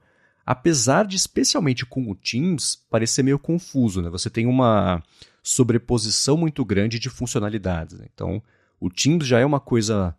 [0.45, 4.01] apesar de, especialmente com o Teams, parecer meio confuso.
[4.01, 4.09] Né?
[4.09, 5.01] Você tem uma
[5.41, 7.97] sobreposição muito grande de funcionalidades.
[7.97, 8.07] Né?
[8.13, 8.41] Então,
[8.79, 10.15] o Teams já é uma coisa,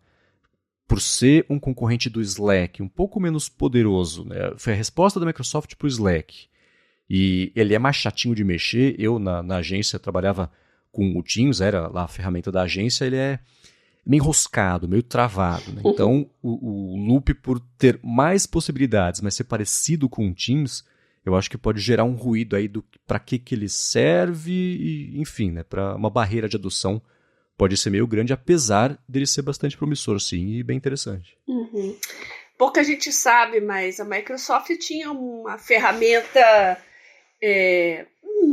[0.87, 4.25] por ser um concorrente do Slack, um pouco menos poderoso.
[4.25, 4.53] Né?
[4.57, 6.47] Foi a resposta da Microsoft para o Slack.
[7.09, 8.95] E ele é mais chatinho de mexer.
[8.97, 10.51] Eu, na, na agência, trabalhava
[10.91, 13.39] com o Teams, era lá a ferramenta da agência, ele é
[14.05, 15.71] meio enroscado, meio travado.
[15.73, 15.81] Né?
[15.85, 20.83] Então, o, o, Loop, por ter mais possibilidades, mas ser parecido com o Teams,
[21.25, 25.19] eu acho que pode gerar um ruído aí do para que, que ele serve, e,
[25.19, 25.63] enfim, né?
[25.63, 27.01] para uma barreira de adoção
[27.57, 31.37] pode ser meio grande, apesar dele ser bastante promissor, sim, e bem interessante.
[31.47, 31.97] Uhum.
[32.57, 36.77] Pouca gente sabe, mas a Microsoft tinha uma ferramenta
[37.41, 38.05] é,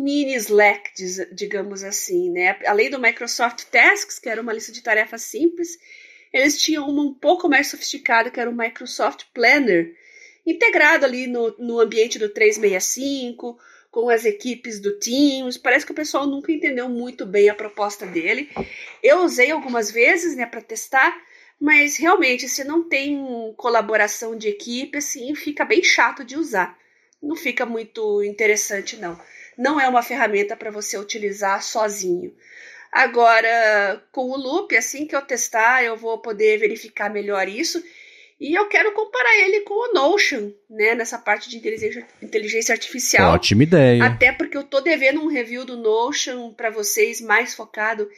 [0.02, 0.90] mini Slack,
[1.32, 2.58] digamos assim, né?
[2.66, 5.78] Além do Microsoft Tasks, que era uma lista de tarefas simples,
[6.32, 9.94] eles tinham uma um pouco mais sofisticada, que era o Microsoft Planner,
[10.44, 13.56] integrado ali no, no ambiente do 365,
[13.92, 15.56] com as equipes do Teams.
[15.56, 18.50] Parece que o pessoal nunca entendeu muito bem a proposta dele.
[19.00, 21.16] Eu usei algumas vezes, né, para testar,
[21.60, 26.76] mas realmente, se não tem colaboração de equipe, assim, fica bem chato de usar.
[27.22, 29.16] Não fica muito interessante, não
[29.56, 32.34] não é uma ferramenta para você utilizar sozinho.
[32.90, 37.82] Agora, com o Loop, assim que eu testar, eu vou poder verificar melhor isso.
[38.38, 40.94] E eu quero comparar ele com o Notion, né?
[40.96, 43.32] Nessa parte de inteligência, inteligência artificial.
[43.32, 44.04] Ótima ideia.
[44.04, 48.10] Até porque eu tô devendo um review do Notion para vocês mais focado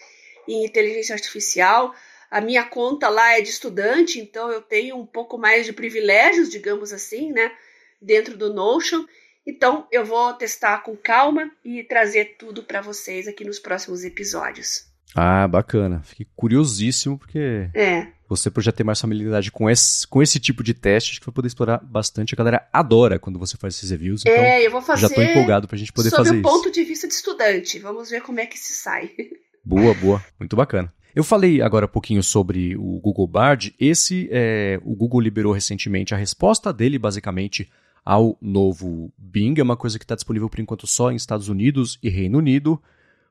[0.48, 1.94] em inteligência artificial.
[2.30, 6.48] A minha conta lá é de estudante, então eu tenho um pouco mais de privilégios,
[6.48, 7.52] digamos assim, né?
[8.00, 9.04] Dentro do Notion.
[9.46, 14.86] Então, eu vou testar com calma e trazer tudo para vocês aqui nos próximos episódios.
[15.14, 16.02] Ah, bacana.
[16.02, 18.08] Fiquei curiosíssimo, porque é.
[18.28, 21.32] você pode já ter mais familiaridade com esse, com esse tipo de teste que vai
[21.32, 22.34] poder explorar bastante.
[22.34, 24.22] A galera adora quando você faz esses reviews.
[24.22, 25.02] Então é, eu vou fazer.
[25.02, 26.42] Já estou empolgado para a gente poder fazer isso.
[26.42, 27.78] Sob o ponto de vista de estudante.
[27.78, 29.10] Vamos ver como é que se sai.
[29.66, 30.22] Boa, boa.
[30.38, 30.92] Muito bacana.
[31.14, 33.74] Eu falei agora um pouquinho sobre o Google Bard.
[33.80, 37.70] Esse, é, o Google liberou recentemente a resposta dele, basicamente,
[38.04, 39.54] ao novo Bing.
[39.58, 42.80] É uma coisa que está disponível por enquanto só em Estados Unidos e Reino Unido.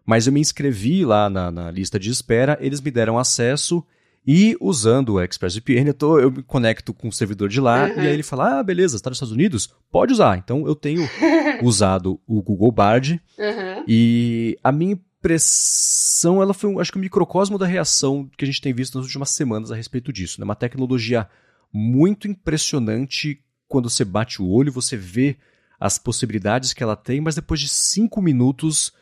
[0.05, 3.85] Mas eu me inscrevi lá na, na lista de espera, eles me deram acesso
[4.25, 8.03] e usando o ExpressVPN, eu, tô, eu me conecto com o servidor de lá uhum.
[8.03, 9.73] e aí ele fala: Ah, beleza, está nos Estados Unidos?
[9.91, 10.37] Pode usar.
[10.37, 11.07] Então eu tenho
[11.61, 13.83] usado o Google Bard uhum.
[13.87, 18.61] e a minha impressão, ela foi, acho que, um microcosmo da reação que a gente
[18.61, 20.39] tem visto nas últimas semanas a respeito disso.
[20.39, 20.45] Né?
[20.45, 21.27] Uma tecnologia
[21.71, 23.41] muito impressionante
[23.73, 25.35] quando você bate o olho, você vê
[25.79, 28.93] as possibilidades que ela tem, mas depois de cinco minutos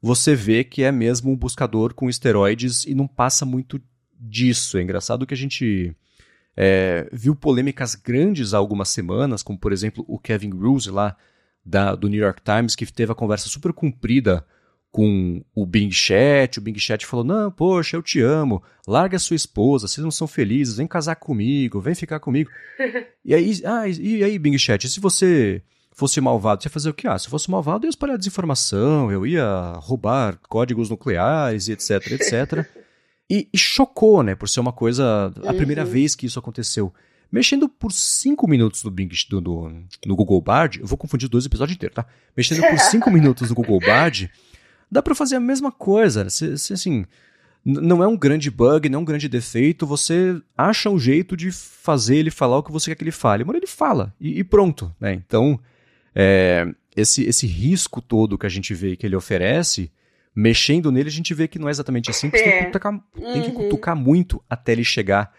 [0.00, 3.82] você vê que é mesmo um buscador com esteroides e não passa muito
[4.20, 4.78] disso.
[4.78, 5.92] É engraçado que a gente
[6.56, 11.16] é, viu polêmicas grandes há algumas semanas, como por exemplo o Kevin Ruse lá
[11.66, 14.46] da, do New York Times, que teve a conversa super comprida
[14.90, 16.58] com o Bing Chat.
[16.58, 20.10] O Bing Chat falou: Não, poxa, eu te amo, larga a sua esposa, vocês não
[20.10, 22.50] são felizes, vem casar comigo, vem ficar comigo.
[23.24, 25.62] e aí, ah, e aí, Bing Chat, se você
[25.92, 27.06] fosse malvado, você ia fazer o quê?
[27.06, 31.72] Ah, se eu fosse malvado, eu ia espalhar desinformação, eu ia roubar códigos nucleares e
[31.72, 32.66] etc, etc.
[33.28, 35.56] e, e, chocou, né, por ser uma coisa, a uhum.
[35.56, 36.92] primeira vez que isso aconteceu.
[37.30, 41.46] Mexendo por 5 minutos no, Bing, no, no, no Google Bard, eu vou confundir dois
[41.46, 42.04] episódios inteiros, tá?
[42.36, 44.28] Mexendo por 5 minutos no Google Bard,
[44.90, 46.28] dá para fazer a mesma coisa.
[46.28, 47.04] Se, se, assim,
[47.64, 51.52] não é um grande bug, não é um grande defeito, você acha um jeito de
[51.52, 53.44] fazer ele falar o que você quer que ele fale.
[53.44, 55.12] Mas ele fala, e, e pronto, né?
[55.12, 55.60] Então,
[56.14, 56.66] é,
[56.96, 59.90] esse, esse risco todo que a gente vê que ele oferece,
[60.34, 62.50] mexendo nele, a gente vê que não é exatamente assim, porque é.
[62.50, 63.32] tem, que cutucar, uhum.
[63.32, 65.32] tem que cutucar muito até ele chegar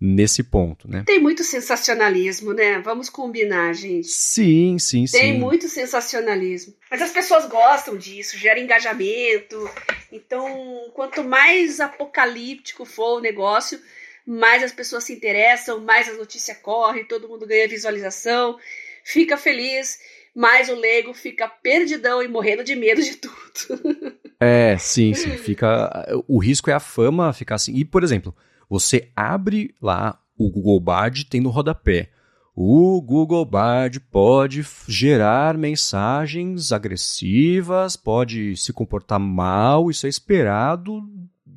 [0.00, 1.02] nesse ponto, né?
[1.04, 2.78] Tem muito sensacionalismo, né?
[2.78, 4.08] Vamos combinar, gente.
[4.08, 5.18] Sim, sim, sim.
[5.18, 6.74] Tem muito sensacionalismo.
[6.90, 9.68] Mas as pessoas gostam disso, gera engajamento.
[10.10, 13.78] Então, quanto mais apocalíptico for o negócio,
[14.26, 18.58] mais as pessoas se interessam, mais a notícia corre, todo mundo ganha visualização,
[19.04, 19.98] fica feliz,
[20.34, 23.36] mais o leigo fica perdidão e morrendo de medo de tudo.
[24.42, 25.36] É, sim, sim.
[25.36, 26.08] Fica.
[26.26, 27.74] O risco é a fama ficar assim.
[27.76, 28.34] E, por exemplo,
[28.70, 32.08] você abre lá o Google Bard, tem no rodapé.
[32.54, 41.02] O Google Bard pode gerar mensagens agressivas, pode se comportar mal, isso é esperado,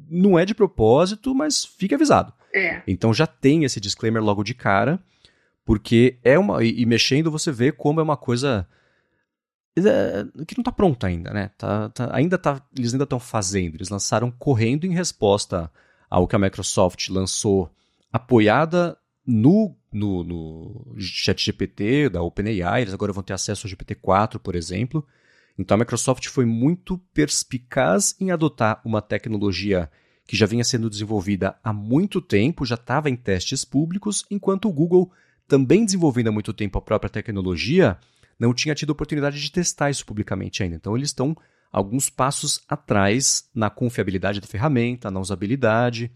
[0.10, 2.34] não é de propósito, mas fique avisado.
[2.54, 2.82] É.
[2.88, 5.00] Então já tem esse disclaimer logo de cara,
[5.64, 6.64] porque é uma.
[6.64, 8.68] E, e mexendo você vê como é uma coisa
[9.76, 11.52] é, que não está pronta ainda, né?
[11.58, 13.76] Tá, tá, ainda tá, eles ainda estão fazendo.
[13.76, 15.72] Eles lançaram correndo em resposta
[16.14, 17.72] ao que a Microsoft lançou
[18.12, 18.96] apoiada
[19.26, 25.04] no, no, no ChatGPT da OpenAI, eles agora vão ter acesso ao GPT-4, por exemplo.
[25.58, 29.90] Então a Microsoft foi muito perspicaz em adotar uma tecnologia
[30.28, 34.72] que já vinha sendo desenvolvida há muito tempo, já estava em testes públicos, enquanto o
[34.72, 35.12] Google,
[35.48, 37.98] também desenvolvendo há muito tempo a própria tecnologia,
[38.40, 40.76] não tinha tido oportunidade de testar isso publicamente ainda.
[40.76, 41.36] Então eles estão
[41.74, 46.12] alguns passos atrás na confiabilidade da ferramenta, na usabilidade.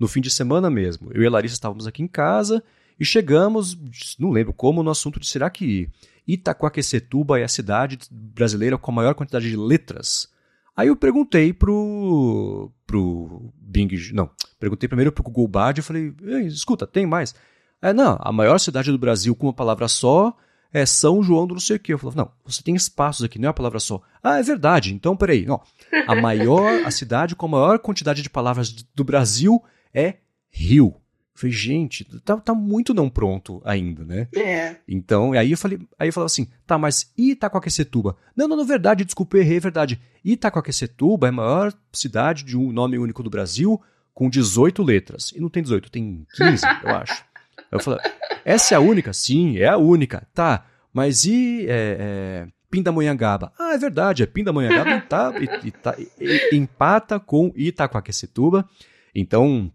[0.00, 2.64] No fim de semana mesmo, eu e a Larissa estávamos aqui em casa
[2.98, 3.78] e chegamos,
[4.18, 5.90] não lembro como, no assunto de será que
[6.26, 10.28] Itacoaquecetuba é a cidade brasileira com a maior quantidade de letras?
[10.74, 16.14] Aí eu perguntei pro, pro Bing, não, perguntei primeiro pro Google Bard e falei,
[16.46, 17.34] escuta, tem mais?
[17.82, 20.34] É, não, a maior cidade do Brasil com uma palavra só
[20.72, 21.92] é São João do não sei o quê.
[21.92, 24.00] Eu falava, não, você tem espaços aqui, não é uma palavra só.
[24.22, 25.44] Ah, é verdade, então peraí.
[25.44, 25.60] Não.
[26.06, 29.62] A maior, a cidade com a maior quantidade de palavras do Brasil
[29.92, 30.16] é
[30.50, 30.96] Rio.
[31.34, 34.28] Eu falei, gente, tá, tá muito não pronto ainda, né?
[34.34, 34.76] É.
[34.86, 38.16] Então, aí eu falei, aí eu falava assim, tá, mas Itacoaquecetuba?
[38.36, 40.00] Não, não, não, verdade, desculpa, errei, é verdade.
[40.22, 43.80] Itacoaquecetuba é a maior cidade de um nome único do Brasil
[44.12, 45.32] com 18 letras.
[45.34, 47.24] E não tem 18, tem 15, eu acho.
[47.72, 47.98] Eu falei,
[48.44, 49.12] essa é a única?
[49.12, 50.28] Sim, é a única.
[50.34, 53.50] Tá, mas e é, é, Pindamonhangaba?
[53.58, 58.68] Ah, é verdade, é Pindamonhangaba tá, e, e, tá, e, empata com Itacoaquecetuba.
[59.14, 59.72] Então,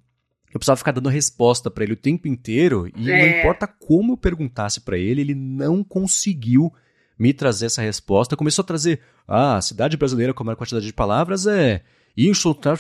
[0.53, 3.19] eu precisava ficar dando resposta para ele o tempo inteiro e é.
[3.19, 6.71] não importa como eu perguntasse para ele, ele não conseguiu
[7.17, 8.37] me trazer essa resposta.
[8.37, 11.81] Começou a trazer, ah, a cidade brasileira com a maior quantidade de palavras é
[12.15, 12.77] insultar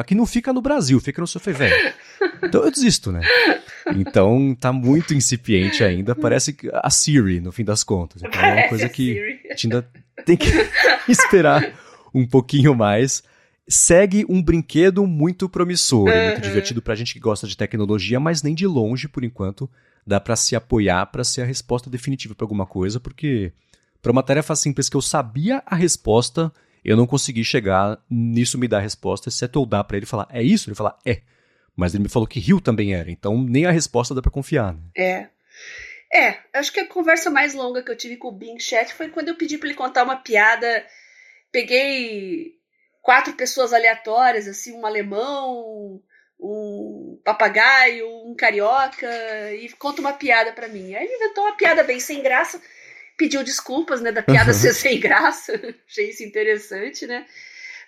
[0.00, 1.94] aqui não fica no Brasil, fica no seu velho.
[2.42, 3.20] Então eu desisto, né?
[3.94, 8.22] Então tá muito incipiente ainda, parece a Siri no fim das contas.
[8.22, 9.88] Então é uma coisa que a gente ainda
[10.24, 10.48] tem que
[11.08, 11.72] esperar
[12.14, 13.22] um pouquinho mais.
[13.66, 16.24] Segue um brinquedo muito promissor, uhum.
[16.24, 19.68] muito divertido pra gente que gosta de tecnologia, mas nem de longe, por enquanto,
[20.06, 23.52] dá para se apoiar para ser a resposta definitiva para alguma coisa, porque
[24.00, 26.50] para uma tarefa simples que eu sabia a resposta,
[26.82, 30.26] eu não consegui chegar nisso me dar a resposta, exceto eu dar para ele falar,
[30.30, 30.70] é isso?
[30.70, 31.20] Ele falar, é.
[31.78, 34.74] Mas ele me falou que Rio também era, então nem a resposta dá para confiar.
[34.74, 34.80] Né?
[34.96, 35.28] É.
[36.12, 39.10] É, acho que a conversa mais longa que eu tive com o Bing Chat foi
[39.10, 40.84] quando eu pedi para ele contar uma piada.
[41.52, 42.54] Peguei
[43.00, 46.02] quatro pessoas aleatórias, assim, um alemão,
[46.40, 49.06] um papagaio, um carioca,
[49.54, 50.94] e conta uma piada para mim.
[50.94, 52.60] Aí ele inventou uma piada bem sem graça
[53.18, 55.52] pediu desculpas, né, da piada ser sem graça.
[55.86, 57.26] Achei isso interessante, né?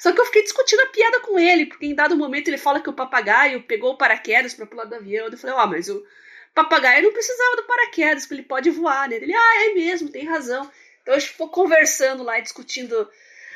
[0.01, 2.81] Só que eu fiquei discutindo a piada com ele, porque em dado momento ele fala
[2.81, 5.29] que o papagaio pegou o paraquedas para pular do avião.
[5.29, 6.03] Eu falei, ó, oh, mas o
[6.55, 9.17] papagaio não precisava do paraquedas, porque ele pode voar, né?
[9.17, 10.71] Ele, ah, é mesmo, tem razão.
[11.03, 13.07] Então a gente ficou conversando lá e discutindo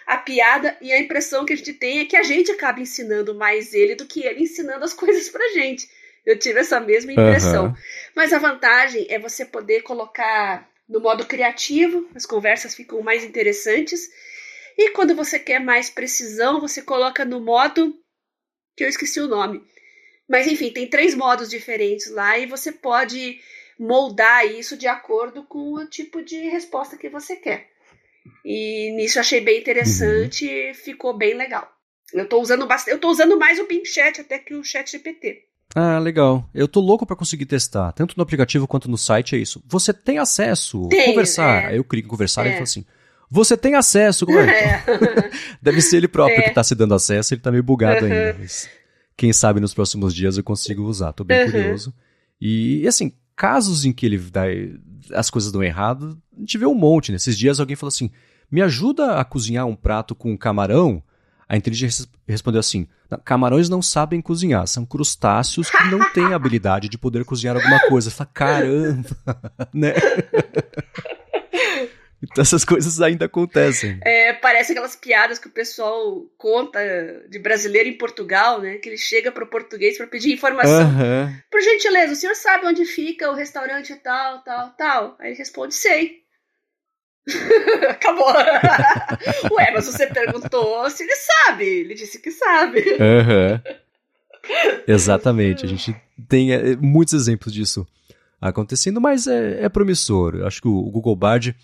[0.07, 3.35] a piada, e a impressão que a gente tem é que a gente acaba ensinando
[3.35, 5.89] mais ele do que ele ensinando as coisas pra gente.
[6.27, 7.69] Eu tive essa mesma impressão.
[7.69, 7.75] Uhum.
[8.15, 14.11] Mas a vantagem é você poder colocar no modo criativo, as conversas ficam mais interessantes.
[14.77, 17.95] E quando você quer mais precisão, você coloca no modo
[18.77, 19.63] que eu esqueci o nome.
[20.29, 23.39] Mas enfim, tem três modos diferentes lá e você pode
[23.79, 27.69] moldar isso de acordo com o tipo de resposta que você quer.
[28.45, 30.75] E nisso eu achei bem interessante, uhum.
[30.75, 31.71] ficou bem legal.
[32.13, 34.91] Eu tô usando bastante, eu tô usando mais o Bing Chat até que o Chat
[34.91, 35.43] GPT.
[35.75, 36.49] Ah, legal.
[36.55, 39.63] Eu tô louco para conseguir testar, tanto no aplicativo quanto no site, é isso.
[39.67, 41.73] Você tem acesso, tem, conversar.
[41.73, 41.79] É.
[41.79, 42.51] Eu clico em conversar é.
[42.51, 42.85] e fala assim:
[43.35, 44.47] Você tem acesso, como é?
[44.79, 45.31] é.
[45.61, 46.43] Deve ser ele próprio é.
[46.43, 48.13] que tá se dando acesso, ele tá meio bugado uhum.
[48.13, 48.37] ainda.
[48.39, 48.69] Mas
[49.17, 51.13] quem sabe nos próximos dias eu consigo usar.
[51.13, 51.51] Tô bem uhum.
[51.51, 51.93] curioso.
[52.41, 54.45] E, assim, casos em que ele dá,
[55.13, 57.11] as coisas dão errado, a gente vê um monte.
[57.11, 58.09] Nesses dias alguém falou assim:
[58.49, 61.03] Me ajuda a cozinhar um prato com camarão?
[61.49, 62.87] A inteligência respondeu assim:
[63.25, 68.13] camarões não sabem cozinhar, são crustáceos que não têm habilidade de poder cozinhar alguma coisa.
[68.13, 69.09] Fala, caramba,
[69.75, 69.93] né?
[72.31, 73.99] Então essas coisas ainda acontecem.
[74.03, 76.81] É, parece aquelas piadas que o pessoal conta
[77.29, 78.79] de brasileiro em Portugal, né?
[78.79, 80.89] Que ele chega para o português para pedir informação.
[80.89, 81.37] Uhum.
[81.51, 85.17] Por gentileza, o senhor sabe onde fica o restaurante tal, tal, tal?
[85.21, 86.25] Aí ele responde, sei.
[87.91, 88.33] Acabou.
[89.53, 91.65] Ué, mas você perguntou se ele sabe.
[91.65, 92.81] Ele disse que sabe.
[92.81, 93.61] Uhum.
[94.87, 95.65] Exatamente.
[95.65, 95.95] A gente
[96.29, 97.87] tem é, muitos exemplos disso
[98.41, 100.45] acontecendo, mas é, é promissor.
[100.45, 101.57] Acho que o Google Bard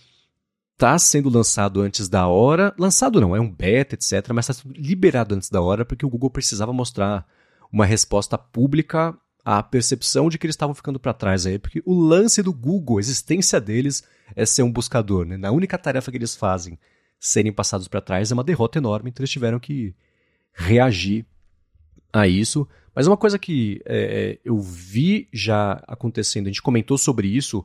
[0.80, 2.74] está sendo lançado antes da hora.
[2.78, 6.08] Lançado não, é um beta, etc., mas está sendo liberado antes da hora porque o
[6.08, 7.26] Google precisava mostrar
[7.70, 9.14] uma resposta pública
[9.44, 12.96] à percepção de que eles estavam ficando para trás aí, porque o lance do Google,
[12.96, 14.02] a existência deles
[14.34, 15.36] é ser um buscador, né?
[15.36, 16.78] Na única tarefa que eles fazem
[17.18, 19.94] serem passados para trás é uma derrota enorme, então eles tiveram que
[20.54, 21.26] reagir
[22.10, 22.66] a isso.
[22.94, 27.64] Mas uma coisa que é, eu vi já acontecendo, a gente comentou sobre isso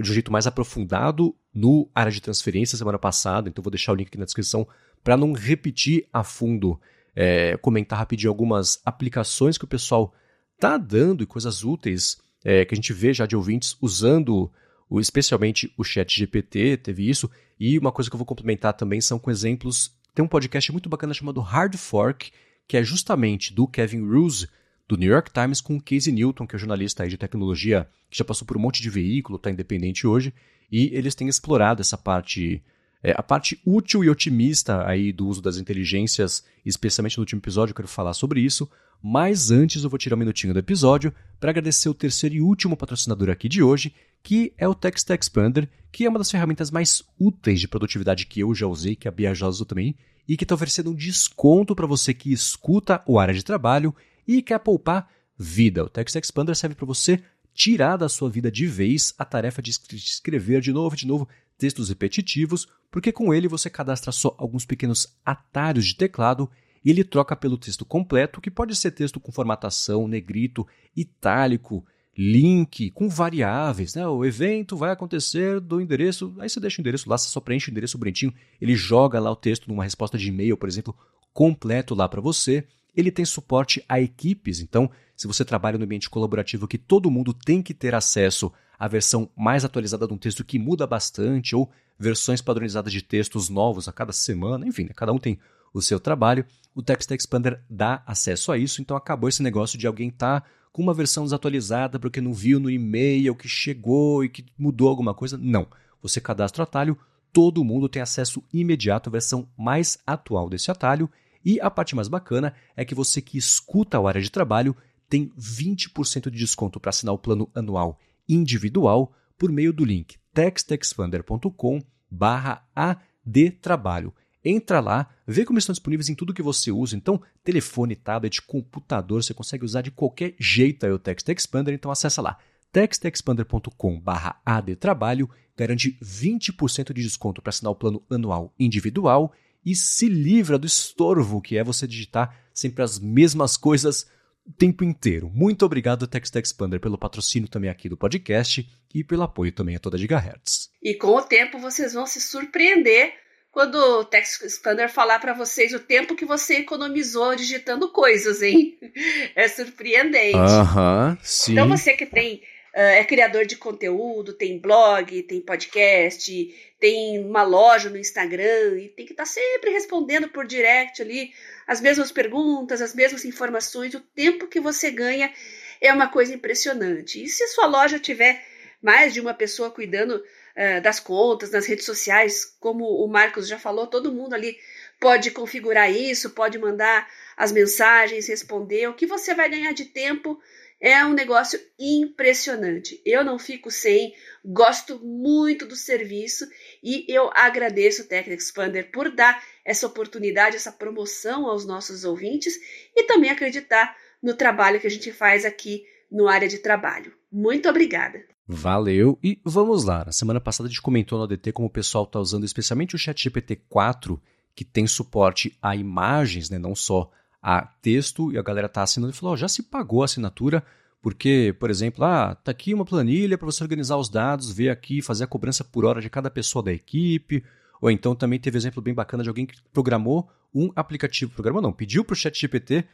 [0.00, 4.08] de jeito mais aprofundado no área de transferência semana passada, então vou deixar o link
[4.08, 4.66] aqui na descrição
[5.02, 6.80] para não repetir a fundo,
[7.14, 10.14] é, comentar rapidinho algumas aplicações que o pessoal
[10.58, 14.50] tá dando e coisas úteis é, que a gente vê já de ouvintes usando
[14.88, 19.00] o, especialmente o chat GPT, teve isso, e uma coisa que eu vou complementar também
[19.00, 22.30] são com exemplos, tem um podcast muito bacana chamado Hard Fork,
[22.68, 24.48] que é justamente do Kevin Roose,
[24.88, 28.18] do New York Times, com o Casey Newton, que é jornalista aí de tecnologia, que
[28.18, 30.32] já passou por um monte de veículo, está independente hoje,
[30.70, 32.62] e eles têm explorado essa parte,
[33.02, 37.72] é, a parte útil e otimista aí do uso das inteligências, especialmente no último episódio,
[37.72, 38.68] eu quero falar sobre isso,
[39.02, 42.76] mas antes eu vou tirar um minutinho do episódio para agradecer o terceiro e último
[42.76, 47.02] patrocinador aqui de hoje, que é o Text Expander, que é uma das ferramentas mais
[47.20, 49.94] úteis de produtividade que eu já usei, que a Bia já usou também,
[50.26, 53.94] e que está oferecendo um desconto para você que escuta o área de trabalho
[54.26, 55.08] e quer poupar
[55.38, 55.84] vida.
[55.84, 57.22] O Text Expander serve para você
[57.52, 61.28] tirar da sua vida de vez a tarefa de escrever de novo e de novo
[61.56, 66.50] textos repetitivos, porque com ele você cadastra só alguns pequenos atalhos de teclado
[66.84, 71.84] e ele troca pelo texto completo, que pode ser texto com formatação, negrito, itálico,
[72.16, 73.94] link, com variáveis.
[73.94, 74.06] Né?
[74.06, 77.70] O evento vai acontecer do endereço, aí você deixa o endereço lá, você só preenche
[77.70, 80.94] o endereço bonitinho, ele joga lá o texto numa resposta de e-mail, por exemplo,
[81.32, 82.66] completo lá para você.
[82.96, 87.32] Ele tem suporte a equipes, então, se você trabalha no ambiente colaborativo que todo mundo
[87.32, 91.70] tem que ter acesso à versão mais atualizada de um texto que muda bastante, ou
[91.98, 94.90] versões padronizadas de textos novos a cada semana, enfim, né?
[94.94, 95.38] cada um tem
[95.72, 99.86] o seu trabalho, o Text Expander dá acesso a isso, então acabou esse negócio de
[99.86, 104.28] alguém estar tá com uma versão desatualizada porque não viu no e-mail que chegou e
[104.28, 105.38] que mudou alguma coisa.
[105.38, 105.66] Não.
[106.02, 106.98] Você cadastra o atalho,
[107.32, 111.08] todo mundo tem acesso imediato à versão mais atual desse atalho
[111.44, 114.76] e a parte mais bacana é que você que escuta a área de trabalho
[115.08, 121.80] tem 20% de desconto para assinar o plano anual individual por meio do link textexpander.com
[122.10, 124.12] barra adtrabalho.
[124.44, 126.96] Entra lá, vê como estão disponíveis em tudo que você usa.
[126.96, 131.72] Então, telefone, tablet, computador, você consegue usar de qualquer jeito aí o Text Expander.
[131.72, 132.38] Então, acessa lá
[132.70, 139.32] textexpander.com barra adtrabalho, garante 20% de desconto para assinar o plano anual individual
[139.64, 144.06] e se livra do estorvo que é você digitar sempre as mesmas coisas
[144.46, 145.30] o tempo inteiro.
[145.32, 149.80] Muito obrigado, Text Expander, pelo patrocínio também aqui do podcast e pelo apoio também a
[149.80, 150.70] toda Gigahertz.
[150.82, 153.14] E com o tempo vocês vão se surpreender
[153.50, 158.78] quando o Text Expander falar para vocês o tempo que você economizou digitando coisas, hein?
[159.34, 160.36] É surpreendente.
[160.36, 161.52] Aham, uh -huh, sim.
[161.52, 162.42] Então você que tem
[162.80, 169.06] é criador de conteúdo, tem blog, tem podcast, tem uma loja no Instagram e tem
[169.06, 171.32] que estar tá sempre respondendo por direct ali
[171.66, 173.94] as mesmas perguntas, as mesmas informações.
[173.94, 175.32] O tempo que você ganha
[175.80, 177.22] é uma coisa impressionante.
[177.22, 178.44] E se sua loja tiver
[178.82, 183.58] mais de uma pessoa cuidando uh, das contas, nas redes sociais, como o Marcos já
[183.58, 184.58] falou, todo mundo ali
[185.00, 188.88] pode configurar isso, pode mandar as mensagens, responder.
[188.88, 190.38] O que você vai ganhar de tempo
[190.84, 193.00] é um negócio impressionante.
[193.06, 194.12] Eu não fico sem,
[194.44, 196.46] gosto muito do serviço
[196.82, 202.58] e eu agradeço o Tech Expander por dar essa oportunidade, essa promoção aos nossos ouvintes
[202.94, 207.14] e também acreditar no trabalho que a gente faz aqui no área de trabalho.
[207.32, 208.22] Muito obrigada.
[208.46, 209.18] Valeu.
[209.24, 210.04] E vamos lá.
[210.04, 212.98] Na semana passada a gente comentou no ADT como o pessoal está usando especialmente o
[212.98, 214.20] ChatGPT 4,
[214.54, 217.10] que tem suporte a imagens, né, não só
[217.46, 220.64] a texto, e a galera está assinando e falou: oh, já se pagou a assinatura,
[221.02, 225.02] porque, por exemplo, ah, tá aqui uma planilha para você organizar os dados, ver aqui,
[225.02, 227.44] fazer a cobrança por hora de cada pessoa da equipe.
[227.82, 231.72] Ou então também teve exemplo bem bacana de alguém que programou um aplicativo, programou não,
[231.72, 232.86] pediu para o ChatGPT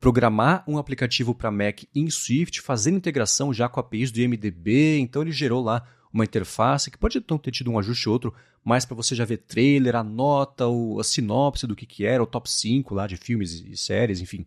[0.00, 5.20] programar um aplicativo para Mac em Swift, fazendo integração já com APIs do IMDB, então
[5.20, 8.34] ele gerou lá uma interface que pode então ter tido um ajuste ou outro,
[8.64, 10.64] mas para você já ver trailer, a nota,
[10.98, 14.44] a sinopse do que, que era, o top 5 lá de filmes e séries, enfim.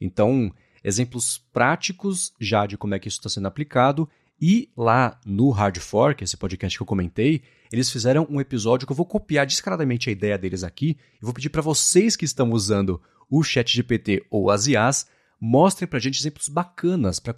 [0.00, 0.52] Então,
[0.82, 4.08] exemplos práticos já de como é que isso está sendo aplicado.
[4.40, 8.92] E lá no Hard Fork, esse podcast que eu comentei, eles fizeram um episódio que
[8.92, 12.50] eu vou copiar descaradamente a ideia deles aqui e vou pedir para vocês que estão
[12.50, 13.00] usando
[13.30, 15.06] o ChatGPT ou as IAs
[15.40, 17.34] mostrem para a gente exemplos bacanas para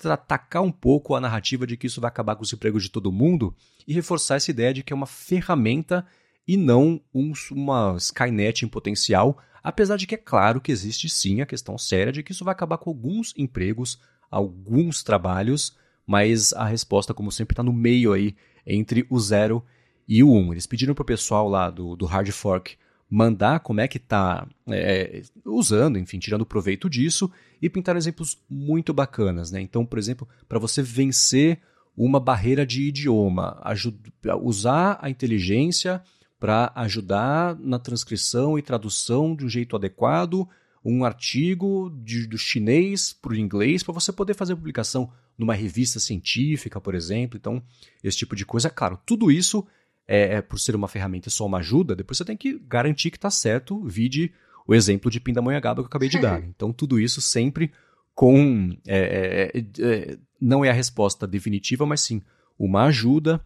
[0.00, 3.12] contra-atacar um pouco a narrativa de que isso vai acabar com os empregos de todo
[3.12, 3.54] mundo
[3.86, 6.06] e reforçar essa ideia de que é uma ferramenta
[6.48, 11.42] e não um, uma Skynet em potencial, apesar de que é claro que existe sim
[11.42, 15.76] a questão séria de que isso vai acabar com alguns empregos, alguns trabalhos,
[16.06, 18.34] mas a resposta, como sempre, está no meio aí
[18.66, 19.62] entre o zero
[20.08, 20.50] e o um.
[20.50, 22.74] Eles pediram para o pessoal lá do, do Hard Fork
[23.10, 27.30] mandar como é que está é, usando, enfim, tirando proveito disso
[27.60, 29.50] e pintar exemplos muito bacanas.
[29.50, 29.60] Né?
[29.60, 31.60] Então, por exemplo, para você vencer
[31.96, 33.60] uma barreira de idioma,
[34.40, 36.00] usar a inteligência
[36.38, 40.48] para ajudar na transcrição e tradução de um jeito adequado
[40.84, 46.00] um artigo de, do chinês para o inglês para você poder fazer publicação numa revista
[46.00, 47.36] científica, por exemplo.
[47.36, 47.62] Então,
[48.02, 48.70] esse tipo de coisa.
[48.70, 49.66] Claro, tudo isso
[50.10, 53.16] é, é, por ser uma ferramenta só uma ajuda, depois você tem que garantir que
[53.16, 54.32] está certo, vide
[54.66, 56.42] o exemplo de Pindamonhangaba que eu acabei de dar.
[56.50, 57.70] Então, tudo isso sempre
[58.12, 58.76] com.
[58.88, 62.20] É, é, é, não é a resposta definitiva, mas sim
[62.58, 63.40] uma ajuda.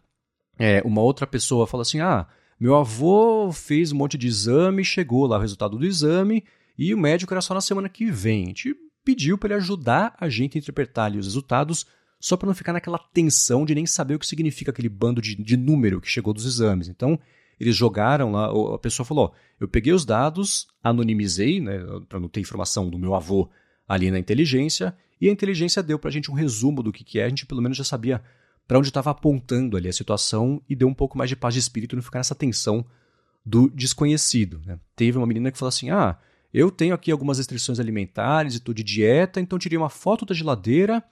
[0.84, 2.26] Uma outra pessoa fala assim: ah,
[2.58, 6.44] meu avô fez um monte de exame, chegou lá o resultado do exame,
[6.78, 8.44] e o médico era só na semana que vem.
[8.44, 11.84] A gente pediu para ele ajudar a gente a interpretar ali os resultados
[12.24, 15.34] só para não ficar naquela tensão de nem saber o que significa aquele bando de,
[15.34, 16.88] de número que chegou dos exames.
[16.88, 17.18] Então,
[17.60, 22.26] eles jogaram lá, a pessoa falou: ó, eu peguei os dados, anonimizei, né, para não
[22.26, 23.50] ter informação do meu avô
[23.86, 27.20] ali na inteligência, e a inteligência deu para a gente um resumo do que, que
[27.20, 28.22] é, a gente pelo menos já sabia
[28.66, 31.60] para onde estava apontando ali a situação e deu um pouco mais de paz de
[31.60, 32.86] espírito não ficar nessa tensão
[33.44, 34.62] do desconhecido.
[34.64, 34.78] Né?
[34.96, 36.16] Teve uma menina que falou assim: ah,
[36.54, 40.34] eu tenho aqui algumas restrições alimentares e estou de dieta, então tirei uma foto da
[40.34, 41.04] geladeira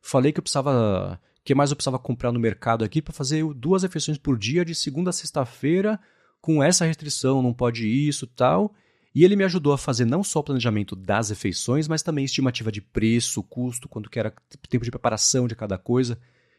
[0.00, 1.20] Falei que eu precisava.
[1.44, 4.74] que mais eu precisava comprar no mercado aqui para fazer duas refeições por dia de
[4.74, 5.98] segunda a sexta-feira,
[6.40, 8.74] com essa restrição, não pode isso tal.
[9.14, 12.70] E ele me ajudou a fazer não só o planejamento das refeições, mas também estimativa
[12.70, 14.32] de preço, custo, quanto que era
[14.68, 16.18] tempo de preparação de cada coisa.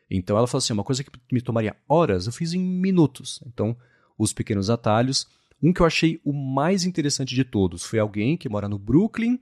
[0.10, 3.42] Então ela falou assim: uma coisa que me tomaria horas, eu fiz em minutos.
[3.48, 3.76] Então,
[4.18, 5.28] os pequenos atalhos.
[5.64, 9.40] Um que eu achei o mais interessante de todos foi alguém que mora no Brooklyn,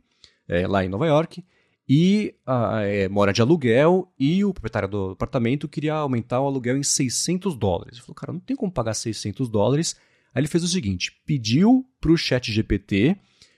[0.48, 1.44] é, lá em Nova York,
[1.90, 6.78] e ah, é, mora de aluguel e o proprietário do apartamento queria aumentar o aluguel
[6.78, 7.94] em 600 dólares.
[7.94, 9.96] Ele falou, cara, não tem como pagar 600 dólares.
[10.32, 13.18] Aí ele fez o seguinte, pediu para o chat GPT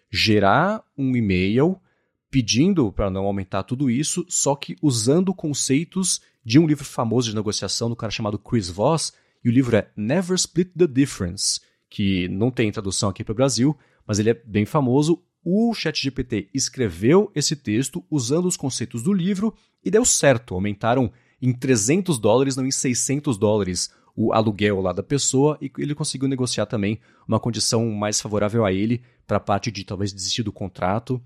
[0.10, 1.78] gerar um e-mail
[2.30, 7.36] pedindo para não aumentar tudo isso, só que usando conceitos de um livro famoso de
[7.36, 9.12] negociação do cara chamado Chris Voss,
[9.44, 11.60] e o livro é Never Split the Difference,
[11.90, 13.78] que não tem tradução aqui para o Brasil,
[14.08, 19.54] mas ele é bem famoso o ChatGPT escreveu esse texto usando os conceitos do livro
[19.84, 20.54] e deu certo.
[20.54, 21.12] Aumentaram
[21.42, 26.28] em 300 dólares, não em 600 dólares, o aluguel lá da pessoa e ele conseguiu
[26.28, 30.52] negociar também uma condição mais favorável a ele para a parte de talvez desistir do
[30.52, 31.22] contrato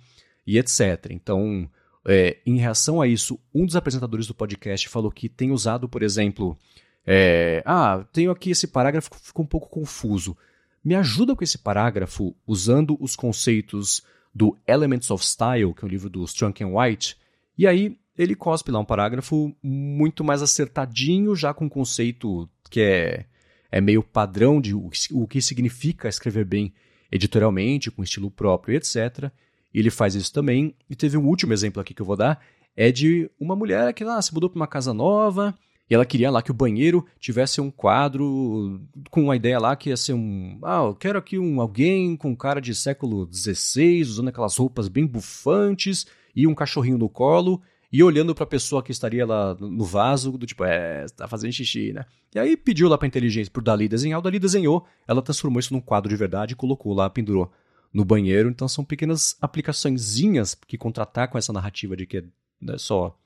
[0.46, 1.08] e etc.
[1.10, 1.70] Então,
[2.08, 6.04] é, em reação a isso, um dos apresentadores do podcast falou que tem usado, por
[6.04, 6.58] exemplo,
[7.06, 10.38] é, ah, tenho aqui esse parágrafo que ficou um pouco confuso
[10.86, 15.90] me ajuda com esse parágrafo usando os conceitos do Elements of Style, que é o
[15.90, 17.18] livro do Strunk and White,
[17.58, 22.82] e aí ele cospe lá um parágrafo muito mais acertadinho, já com um conceito que
[22.82, 23.26] é,
[23.72, 26.72] é meio padrão de o, o que significa escrever bem
[27.12, 29.32] editorialmente, com estilo próprio, etc.
[29.74, 30.76] Ele faz isso também.
[30.90, 32.42] E teve um último exemplo aqui que eu vou dar,
[32.76, 35.58] é de uma mulher que lá se mudou para uma casa nova,
[35.90, 38.82] e ela queria lá que o banheiro tivesse um quadro
[39.12, 40.60] com uma ideia lá que ia ser um.
[40.64, 45.06] Ah, eu quero aqui um alguém com cara de século XVI, usando aquelas roupas bem
[45.06, 47.62] bufantes e um cachorrinho no colo
[47.92, 51.54] e olhando para a pessoa que estaria lá no vaso, do tipo, é, tá fazendo
[51.54, 52.04] xixi, né?
[52.34, 55.74] E aí pediu lá para inteligência, por Dali desenhar, o Dali desenhou, ela transformou isso
[55.74, 57.52] num quadro de verdade e colocou lá, pendurou
[57.94, 58.50] no banheiro.
[58.50, 63.18] Então são pequenas aplicaçõezinhas que contratar com essa narrativa de que é só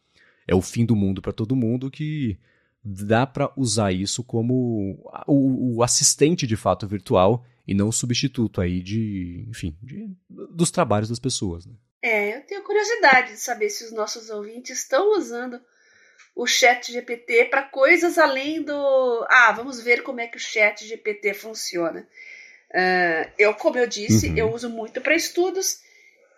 [0.50, 2.38] é o fim do mundo para todo mundo que
[2.84, 8.60] dá para usar isso como o, o, assistente de fato virtual e não o substituto
[8.60, 11.68] aí de, enfim, de, dos trabalhos das pessoas.
[11.68, 11.74] Né?
[12.02, 15.62] É, eu tenho curiosidade de saber se os nossos ouvintes estão usando
[16.36, 19.28] o chat GPT para coisas além do.
[19.30, 22.08] Ah, vamos ver como é que o chat GPT funciona.
[22.72, 24.38] Uh, eu, como eu disse, uhum.
[24.38, 25.82] eu uso muito para estudos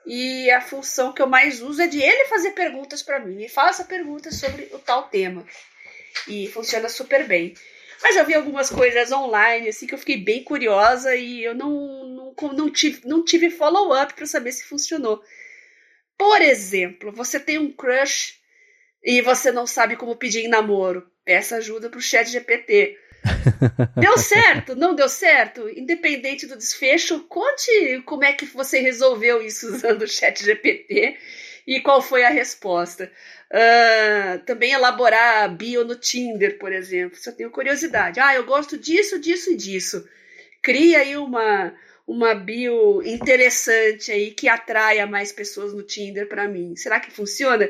[0.05, 3.35] e a função que eu mais uso é de ele fazer perguntas para mim.
[3.35, 5.45] Me faça perguntas sobre o tal tema.
[6.27, 7.53] E funciona super bem.
[8.01, 12.33] Mas eu vi algumas coisas online, assim, que eu fiquei bem curiosa e eu não,
[12.35, 15.21] não, não tive, não tive follow-up para saber se funcionou.
[16.17, 18.39] Por exemplo, você tem um crush
[19.03, 21.09] e você não sabe como pedir em namoro.
[21.23, 22.97] Peça ajuda pro chat GPT.
[23.95, 24.75] Deu certo?
[24.75, 25.69] Não deu certo?
[25.69, 31.17] Independente do desfecho, conte como é que você resolveu isso usando o chat GPT
[31.67, 33.11] e qual foi a resposta.
[33.51, 37.17] Uh, também elaborar bio no Tinder, por exemplo.
[37.25, 38.19] Eu tenho curiosidade.
[38.19, 40.07] Ah, eu gosto disso, disso e disso.
[40.61, 41.73] Cria aí uma,
[42.07, 46.75] uma bio interessante aí que atraia mais pessoas no Tinder para mim.
[46.75, 47.69] Será que funciona?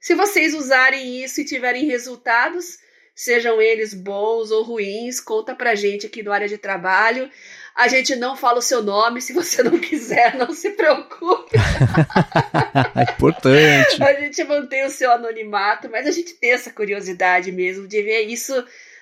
[0.00, 2.78] Se vocês usarem isso e tiverem resultados,
[3.18, 7.28] sejam eles bons ou ruins, conta pra gente aqui do área de trabalho.
[7.74, 11.56] A gente não fala o seu nome, se você não quiser, não se preocupe.
[12.94, 14.00] é importante.
[14.00, 18.20] A gente mantém o seu anonimato, mas a gente tem essa curiosidade mesmo de ver
[18.20, 18.54] isso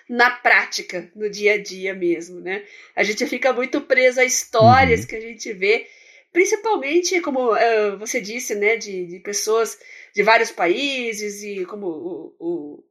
[0.08, 2.62] na prática, no dia a dia mesmo, né?
[2.94, 5.06] A gente fica muito preso a histórias uhum.
[5.08, 5.86] que a gente vê,
[6.32, 9.78] principalmente, como uh, você disse, né, de, de pessoas
[10.14, 12.85] de vários países e como o, o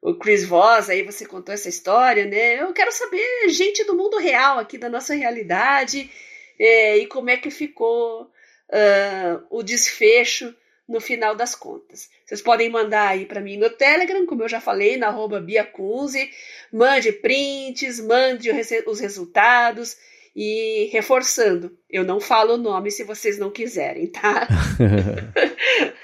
[0.00, 2.62] o Chris Voss, aí você contou essa história, né?
[2.62, 6.10] Eu quero saber gente do mundo real aqui, da nossa realidade,
[6.58, 10.54] é, e como é que ficou uh, o desfecho
[10.88, 12.08] no final das contas.
[12.24, 16.30] Vocês podem mandar aí para mim no Telegram, como eu já falei, na arroba Biacunze,
[16.72, 18.50] mande prints, mande
[18.86, 19.96] os resultados,
[20.40, 24.46] e reforçando, eu não falo o nome se vocês não quiserem, tá?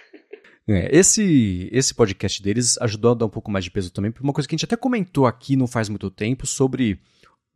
[0.66, 4.22] É, esse, esse podcast deles ajudou a dar um pouco mais de peso também, por
[4.22, 6.98] uma coisa que a gente até comentou aqui não faz muito tempo sobre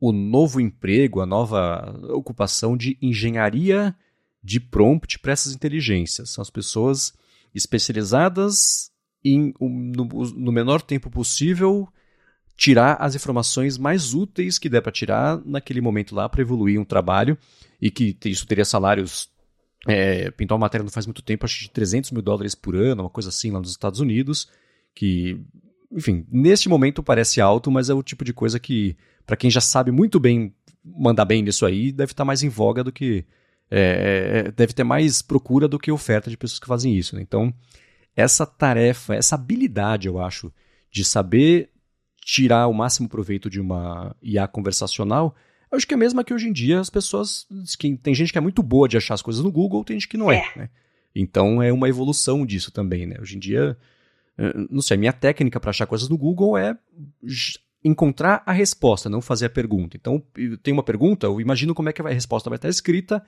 [0.00, 3.96] o novo emprego, a nova ocupação de engenharia
[4.42, 6.30] de prompt para essas inteligências.
[6.30, 7.12] São as pessoas
[7.54, 8.92] especializadas
[9.24, 11.88] em, no, no menor tempo possível,
[12.56, 16.84] tirar as informações mais úteis que der para tirar naquele momento lá para evoluir um
[16.84, 17.36] trabalho
[17.80, 19.30] e que isso teria salários
[19.86, 23.04] é, pintou uma matéria não faz muito tempo, acho de 300 mil dólares por ano,
[23.04, 24.48] uma coisa assim lá nos Estados Unidos,
[24.94, 25.40] que,
[25.92, 29.60] enfim, neste momento parece alto, mas é o tipo de coisa que, para quem já
[29.60, 30.54] sabe muito bem
[30.84, 33.24] mandar bem nisso aí, deve estar tá mais em voga do que.
[33.70, 37.14] É, é, deve ter mais procura do que oferta de pessoas que fazem isso.
[37.14, 37.20] Né?
[37.20, 37.52] Então,
[38.16, 40.50] essa tarefa, essa habilidade, eu acho,
[40.90, 41.70] de saber
[42.24, 45.36] tirar o máximo proveito de uma IA conversacional
[45.70, 47.46] acho que é a mesma que hoje em dia as pessoas.
[47.78, 50.08] Que tem gente que é muito boa de achar as coisas no Google, tem gente
[50.08, 50.38] que não é.
[50.54, 50.70] é né?
[51.14, 53.16] Então é uma evolução disso também, né?
[53.20, 53.76] Hoje em dia,
[54.36, 56.76] eh, não sei, a minha técnica para achar coisas no Google é
[57.84, 59.96] encontrar a resposta, não fazer a pergunta.
[59.96, 60.22] Então,
[60.62, 63.24] tem uma pergunta, eu imagino como é que a resposta vai estar escrita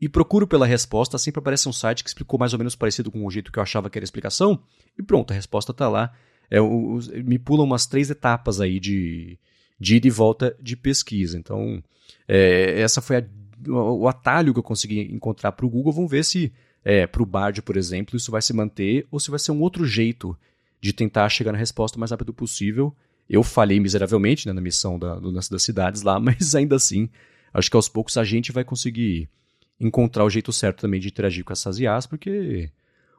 [0.00, 1.18] e procuro pela resposta.
[1.18, 3.62] Sempre aparece um site que explicou mais ou menos parecido com o jeito que eu
[3.62, 4.62] achava que era a explicação,
[4.98, 6.12] e pronto, a resposta está lá.
[6.50, 9.38] É, me pulam umas três etapas aí de,
[9.82, 11.36] de ida e volta de pesquisa.
[11.36, 11.82] Então,
[12.28, 13.24] é, essa foi a,
[13.68, 15.92] o atalho que eu consegui encontrar para o Google.
[15.92, 16.52] Vamos ver se
[16.84, 19.60] é, para o Bard, por exemplo, isso vai se manter ou se vai ser um
[19.60, 20.38] outro jeito
[20.80, 22.94] de tentar chegar na resposta o mais rápido possível.
[23.28, 27.10] Eu falhei miseravelmente né, na missão da, do Lance das Cidades lá, mas ainda assim,
[27.52, 29.28] acho que aos poucos a gente vai conseguir
[29.80, 32.70] encontrar o jeito certo também de interagir com essas IAs, porque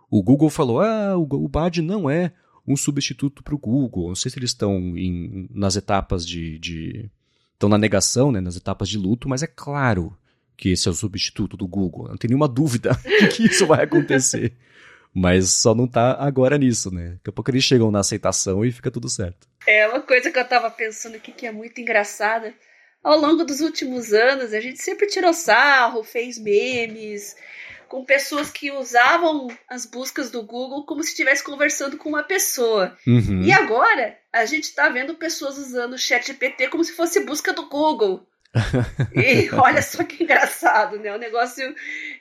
[0.10, 2.32] o Google falou: ah, o, o Bard não é
[2.68, 4.10] um substituto para o Google.
[4.10, 7.10] Não sei se eles estão em, nas etapas de, de.
[7.54, 10.18] estão na negação, né, nas etapas de luto, mas é claro
[10.56, 12.08] que esse é o substituto do Google.
[12.08, 14.54] Não tem nenhuma dúvida de que isso vai acontecer.
[15.14, 17.12] Mas só não está agora nisso, né?
[17.12, 19.48] Daqui a pouco eles chegam na aceitação e fica tudo certo.
[19.68, 22.54] É uma coisa que eu estava pensando aqui que é muito engraçada.
[23.04, 27.36] Ao longo dos últimos anos, a gente sempre tirou sarro, fez memes,
[27.94, 32.98] com pessoas que usavam as buscas do Google como se estivesse conversando com uma pessoa.
[33.06, 33.44] Uhum.
[33.44, 37.54] E agora a gente está vendo pessoas usando o chat GPT como se fosse busca
[37.54, 38.28] do Google.
[39.14, 41.14] e olha só que engraçado, né?
[41.14, 41.64] O negócio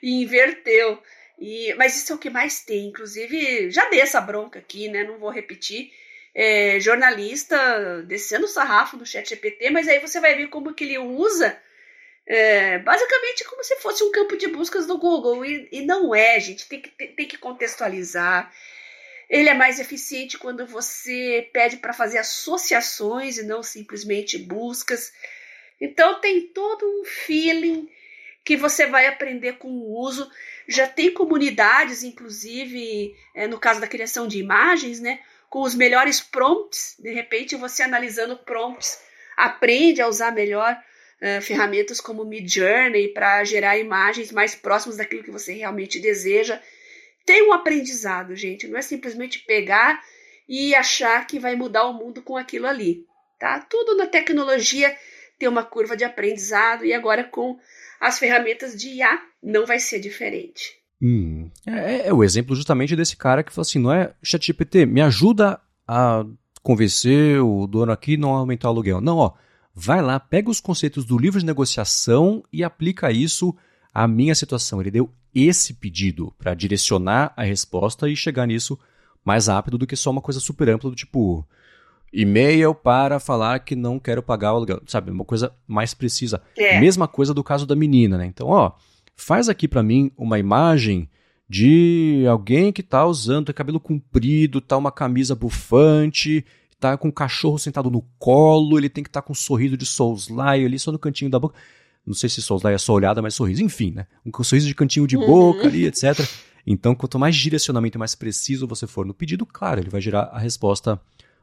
[0.03, 1.01] inverteu.
[1.39, 2.89] E, mas isso é o que mais tem.
[2.89, 5.03] Inclusive, já dei essa bronca aqui, né?
[5.03, 5.89] Não vou repetir.
[6.35, 10.83] É, jornalista descendo o sarrafo do chat GPT, mas aí você vai ver como que
[10.83, 11.57] ele usa
[12.25, 15.45] É, basicamente como se fosse um campo de buscas do Google.
[15.45, 16.67] E, e não é, gente.
[16.67, 18.51] Tem que, tem que contextualizar.
[19.29, 25.11] Ele é mais eficiente quando você pede para fazer associações e não simplesmente buscas.
[25.79, 27.89] Então tem todo um feeling
[28.43, 30.29] que você vai aprender com o uso.
[30.67, 35.19] Já tem comunidades, inclusive, é, no caso da criação de imagens, né?
[35.49, 36.95] Com os melhores prompts.
[36.99, 38.99] De repente, você analisando prompts,
[39.35, 40.81] aprende a usar melhor
[41.23, 46.59] uh, ferramentas como Midjourney para gerar imagens mais próximas daquilo que você realmente deseja.
[47.25, 48.67] Tem um aprendizado, gente.
[48.67, 50.01] Não é simplesmente pegar
[50.47, 53.05] e achar que vai mudar o mundo com aquilo ali.
[53.39, 53.59] Tá?
[53.61, 54.93] Tudo na tecnologia
[55.39, 57.57] tem uma curva de aprendizado e agora com
[57.99, 60.77] as ferramentas de IA não vai ser diferente.
[61.01, 65.01] Hum, é, é, o exemplo justamente desse cara que falou assim, não é ChatGPT, me
[65.01, 66.25] ajuda a
[66.61, 69.01] convencer o dono aqui não aumentar o aluguel.
[69.01, 69.33] Não, ó,
[69.73, 73.55] vai lá, pega os conceitos do livro de negociação e aplica isso
[73.93, 74.79] à minha situação.
[74.79, 78.77] Ele deu esse pedido para direcionar a resposta e chegar nisso
[79.25, 81.47] mais rápido do que só uma coisa super ampla do tipo,
[82.13, 85.09] e-mail para falar que não quero pagar o aluguel, sabe?
[85.09, 86.41] Uma coisa mais precisa.
[86.55, 86.79] É.
[86.79, 88.25] Mesma coisa do caso da menina, né?
[88.27, 88.73] Então, ó,
[89.15, 91.09] faz aqui para mim uma imagem
[91.49, 96.45] de alguém que tá usando cabelo comprido, tá uma camisa bufante,
[96.91, 99.77] tá com um cachorro sentado no colo, ele tem que estar tá com um sorriso
[99.77, 101.55] de Soulslike ali só no cantinho da boca.
[102.05, 103.63] Não sei se Soulslike é só olhada, mas sorriso.
[103.63, 104.07] Enfim, né?
[104.25, 106.19] Um sorriso de cantinho de boca ali, etc.
[106.65, 110.39] Então, quanto mais direcionamento mais preciso você for no pedido, claro, ele vai gerar a
[110.39, 110.99] resposta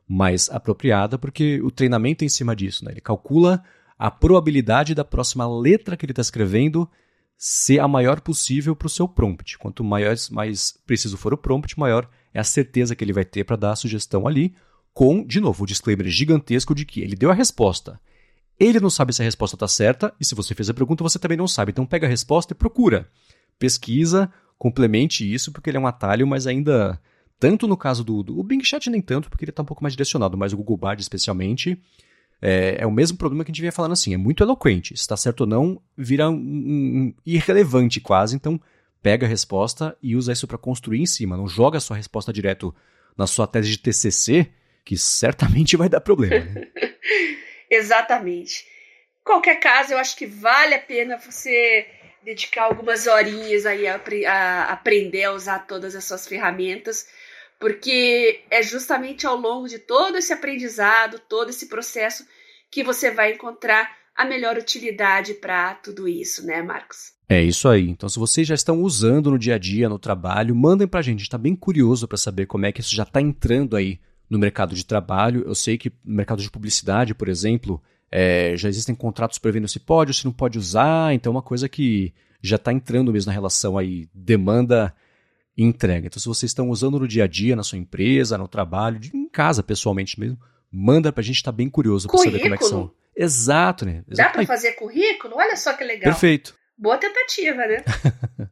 [0.09, 2.93] mais apropriada, porque o treinamento é em cima disso, né?
[2.93, 3.63] Ele calcula
[3.99, 6.89] a probabilidade da próxima letra que ele está escrevendo
[7.37, 9.57] ser a maior possível para o seu prompt.
[9.59, 13.45] Quanto maior, mais preciso for o prompt, maior é a certeza que ele vai ter
[13.45, 14.55] para dar a sugestão ali,
[14.93, 18.01] com, de novo, o disclaimer gigantesco de que ele deu a resposta.
[18.59, 21.19] Ele não sabe se a resposta está certa, e se você fez a pergunta, você
[21.19, 21.71] também não sabe.
[21.71, 23.09] Então pega a resposta e procura.
[23.59, 27.01] Pesquisa, complemente isso, porque ele é um atalho, mas ainda
[27.39, 29.83] tanto no caso do, do o Bing Chat nem tanto, porque ele está um pouco
[29.83, 31.81] mais direcionado, mas o Google Bard especialmente
[32.43, 35.03] é, é, o mesmo problema que a gente vinha falando assim, é muito eloquente, se
[35.03, 38.61] está certo ou não, vira um, um, irrelevante quase, então
[39.03, 42.33] pega a resposta e usa isso para construir em cima, não joga a sua resposta
[42.33, 42.75] direto
[43.17, 44.51] na sua tese de TCC,
[44.91, 46.45] que certamente vai dar problema.
[46.45, 46.67] Né?
[47.71, 48.67] Exatamente.
[49.21, 51.87] Em qualquer caso, eu acho que vale a pena você
[52.25, 57.07] dedicar algumas horinhas aí a, a aprender a usar todas as suas ferramentas
[57.61, 62.27] porque é justamente ao longo de todo esse aprendizado, todo esse processo,
[62.69, 67.13] que você vai encontrar a melhor utilidade para tudo isso, né, Marcos?
[67.29, 67.89] É isso aí.
[67.89, 71.03] Então, se vocês já estão usando no dia a dia, no trabalho, mandem para a
[71.03, 71.17] gente.
[71.17, 74.01] A gente está bem curioso para saber como é que isso já está entrando aí
[74.31, 75.43] no mercado de trabalho.
[75.45, 79.81] Eu sei que no mercado de publicidade, por exemplo, é, já existem contratos prevendo se
[79.81, 81.13] pode ou se não pode usar.
[81.13, 84.95] Então, é uma coisa que já está entrando mesmo na relação aí demanda
[85.57, 86.07] e entrega.
[86.07, 89.29] Então, se vocês estão usando no dia a dia, na sua empresa, no trabalho, em
[89.29, 90.39] casa, pessoalmente mesmo,
[90.71, 92.93] manda pra gente, estar tá bem curioso para saber como é que são.
[93.17, 94.05] Exato, né?
[94.09, 94.29] Exato.
[94.29, 95.35] Dá para fazer currículo?
[95.37, 96.13] Olha só que legal.
[96.13, 96.55] Perfeito.
[96.79, 97.85] Boa tentativa, né?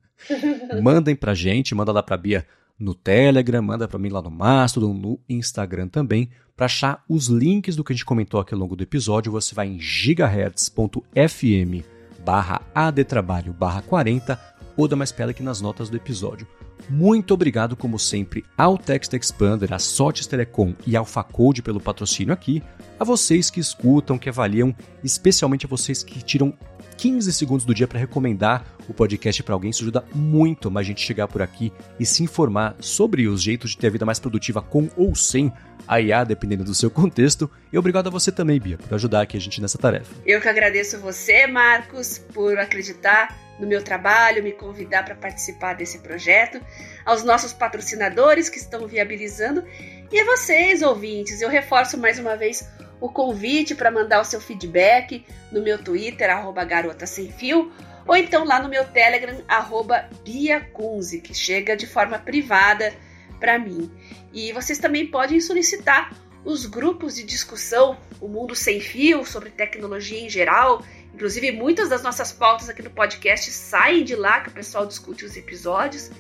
[0.83, 2.45] Mandem pra gente, manda lá pra Bia
[2.79, 6.31] no Telegram, manda para mim lá no Mastodon, no Instagram também.
[6.57, 9.55] Para achar os links do que a gente comentou aqui ao longo do episódio, você
[9.55, 11.85] vai em gigahertz.fm
[12.25, 14.39] barra adtrabalho barra 40
[14.77, 16.47] ou dá mais pedra aqui nas notas do episódio.
[16.89, 22.33] Muito obrigado, como sempre, ao Text Expander, a Sotes Telecom e ao Facode pelo patrocínio
[22.33, 22.63] aqui,
[22.99, 26.55] a vocês que escutam, que avaliam, especialmente a vocês que tiram
[26.99, 29.71] 15 segundos do dia para recomendar o podcast para alguém.
[29.71, 33.79] Isso ajuda muito a gente chegar por aqui e se informar sobre os jeitos de
[33.79, 35.53] ter a vida mais produtiva com ou sem
[35.87, 37.49] a IA, dependendo do seu contexto.
[37.73, 40.13] E obrigado a você também, Bia, por ajudar aqui a gente nessa tarefa.
[40.27, 46.01] Eu que agradeço você, Marcos, por acreditar no meu trabalho, me convidar para participar desse
[46.01, 46.61] projeto,
[47.05, 49.65] aos nossos patrocinadores que estão viabilizando
[50.11, 51.41] e a vocês, ouvintes.
[51.41, 52.69] Eu reforço mais uma vez
[53.01, 57.73] o convite para mandar o seu feedback no meu Twitter, arroba garota sem fio,
[58.07, 62.93] ou então lá no meu Telegram, arroba que chega de forma privada
[63.39, 63.91] para mim.
[64.33, 66.13] E vocês também podem solicitar
[66.45, 70.83] os grupos de discussão, o Mundo Sem Fio, sobre tecnologia em geral,
[71.19, 75.25] Inclusive, muitas das nossas pautas aqui no podcast saem de lá que o pessoal discute
[75.25, 76.13] os episódios.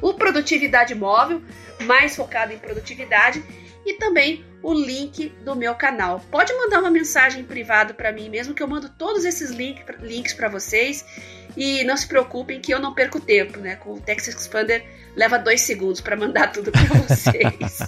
[0.00, 1.42] O Produtividade Móvel,
[1.82, 3.44] mais focado em produtividade,
[3.86, 6.20] e também o link do meu canal.
[6.30, 10.34] Pode mandar uma mensagem privada para mim mesmo, que eu mando todos esses link, links
[10.34, 11.04] para vocês.
[11.56, 13.76] E não se preocupem que eu não perco tempo, né?
[13.76, 14.84] Com o Text Expander
[15.16, 17.78] leva dois segundos para mandar tudo para vocês.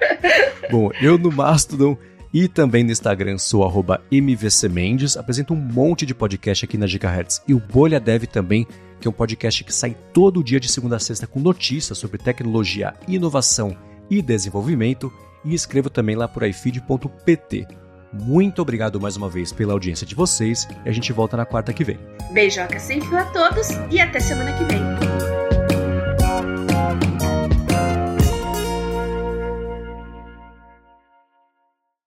[0.70, 1.96] Bom, eu no Mastodon
[2.34, 3.64] E também no Instagram sou
[4.10, 7.40] MVCMendes, apresento um monte de podcast aqui na Gigahertz.
[7.48, 8.66] E o Bolha Dev também,
[9.00, 12.18] que é um podcast que sai todo dia de segunda a sexta com notícias sobre
[12.18, 13.74] tecnologia, inovação
[14.10, 15.10] e desenvolvimento.
[15.44, 17.66] E escrevo também lá por ifeed.pt.
[18.12, 21.72] Muito obrigado mais uma vez pela audiência de vocês e a gente volta na quarta
[21.72, 21.98] que vem.
[22.32, 25.37] Beijoca sem fio a todos e até semana que vem.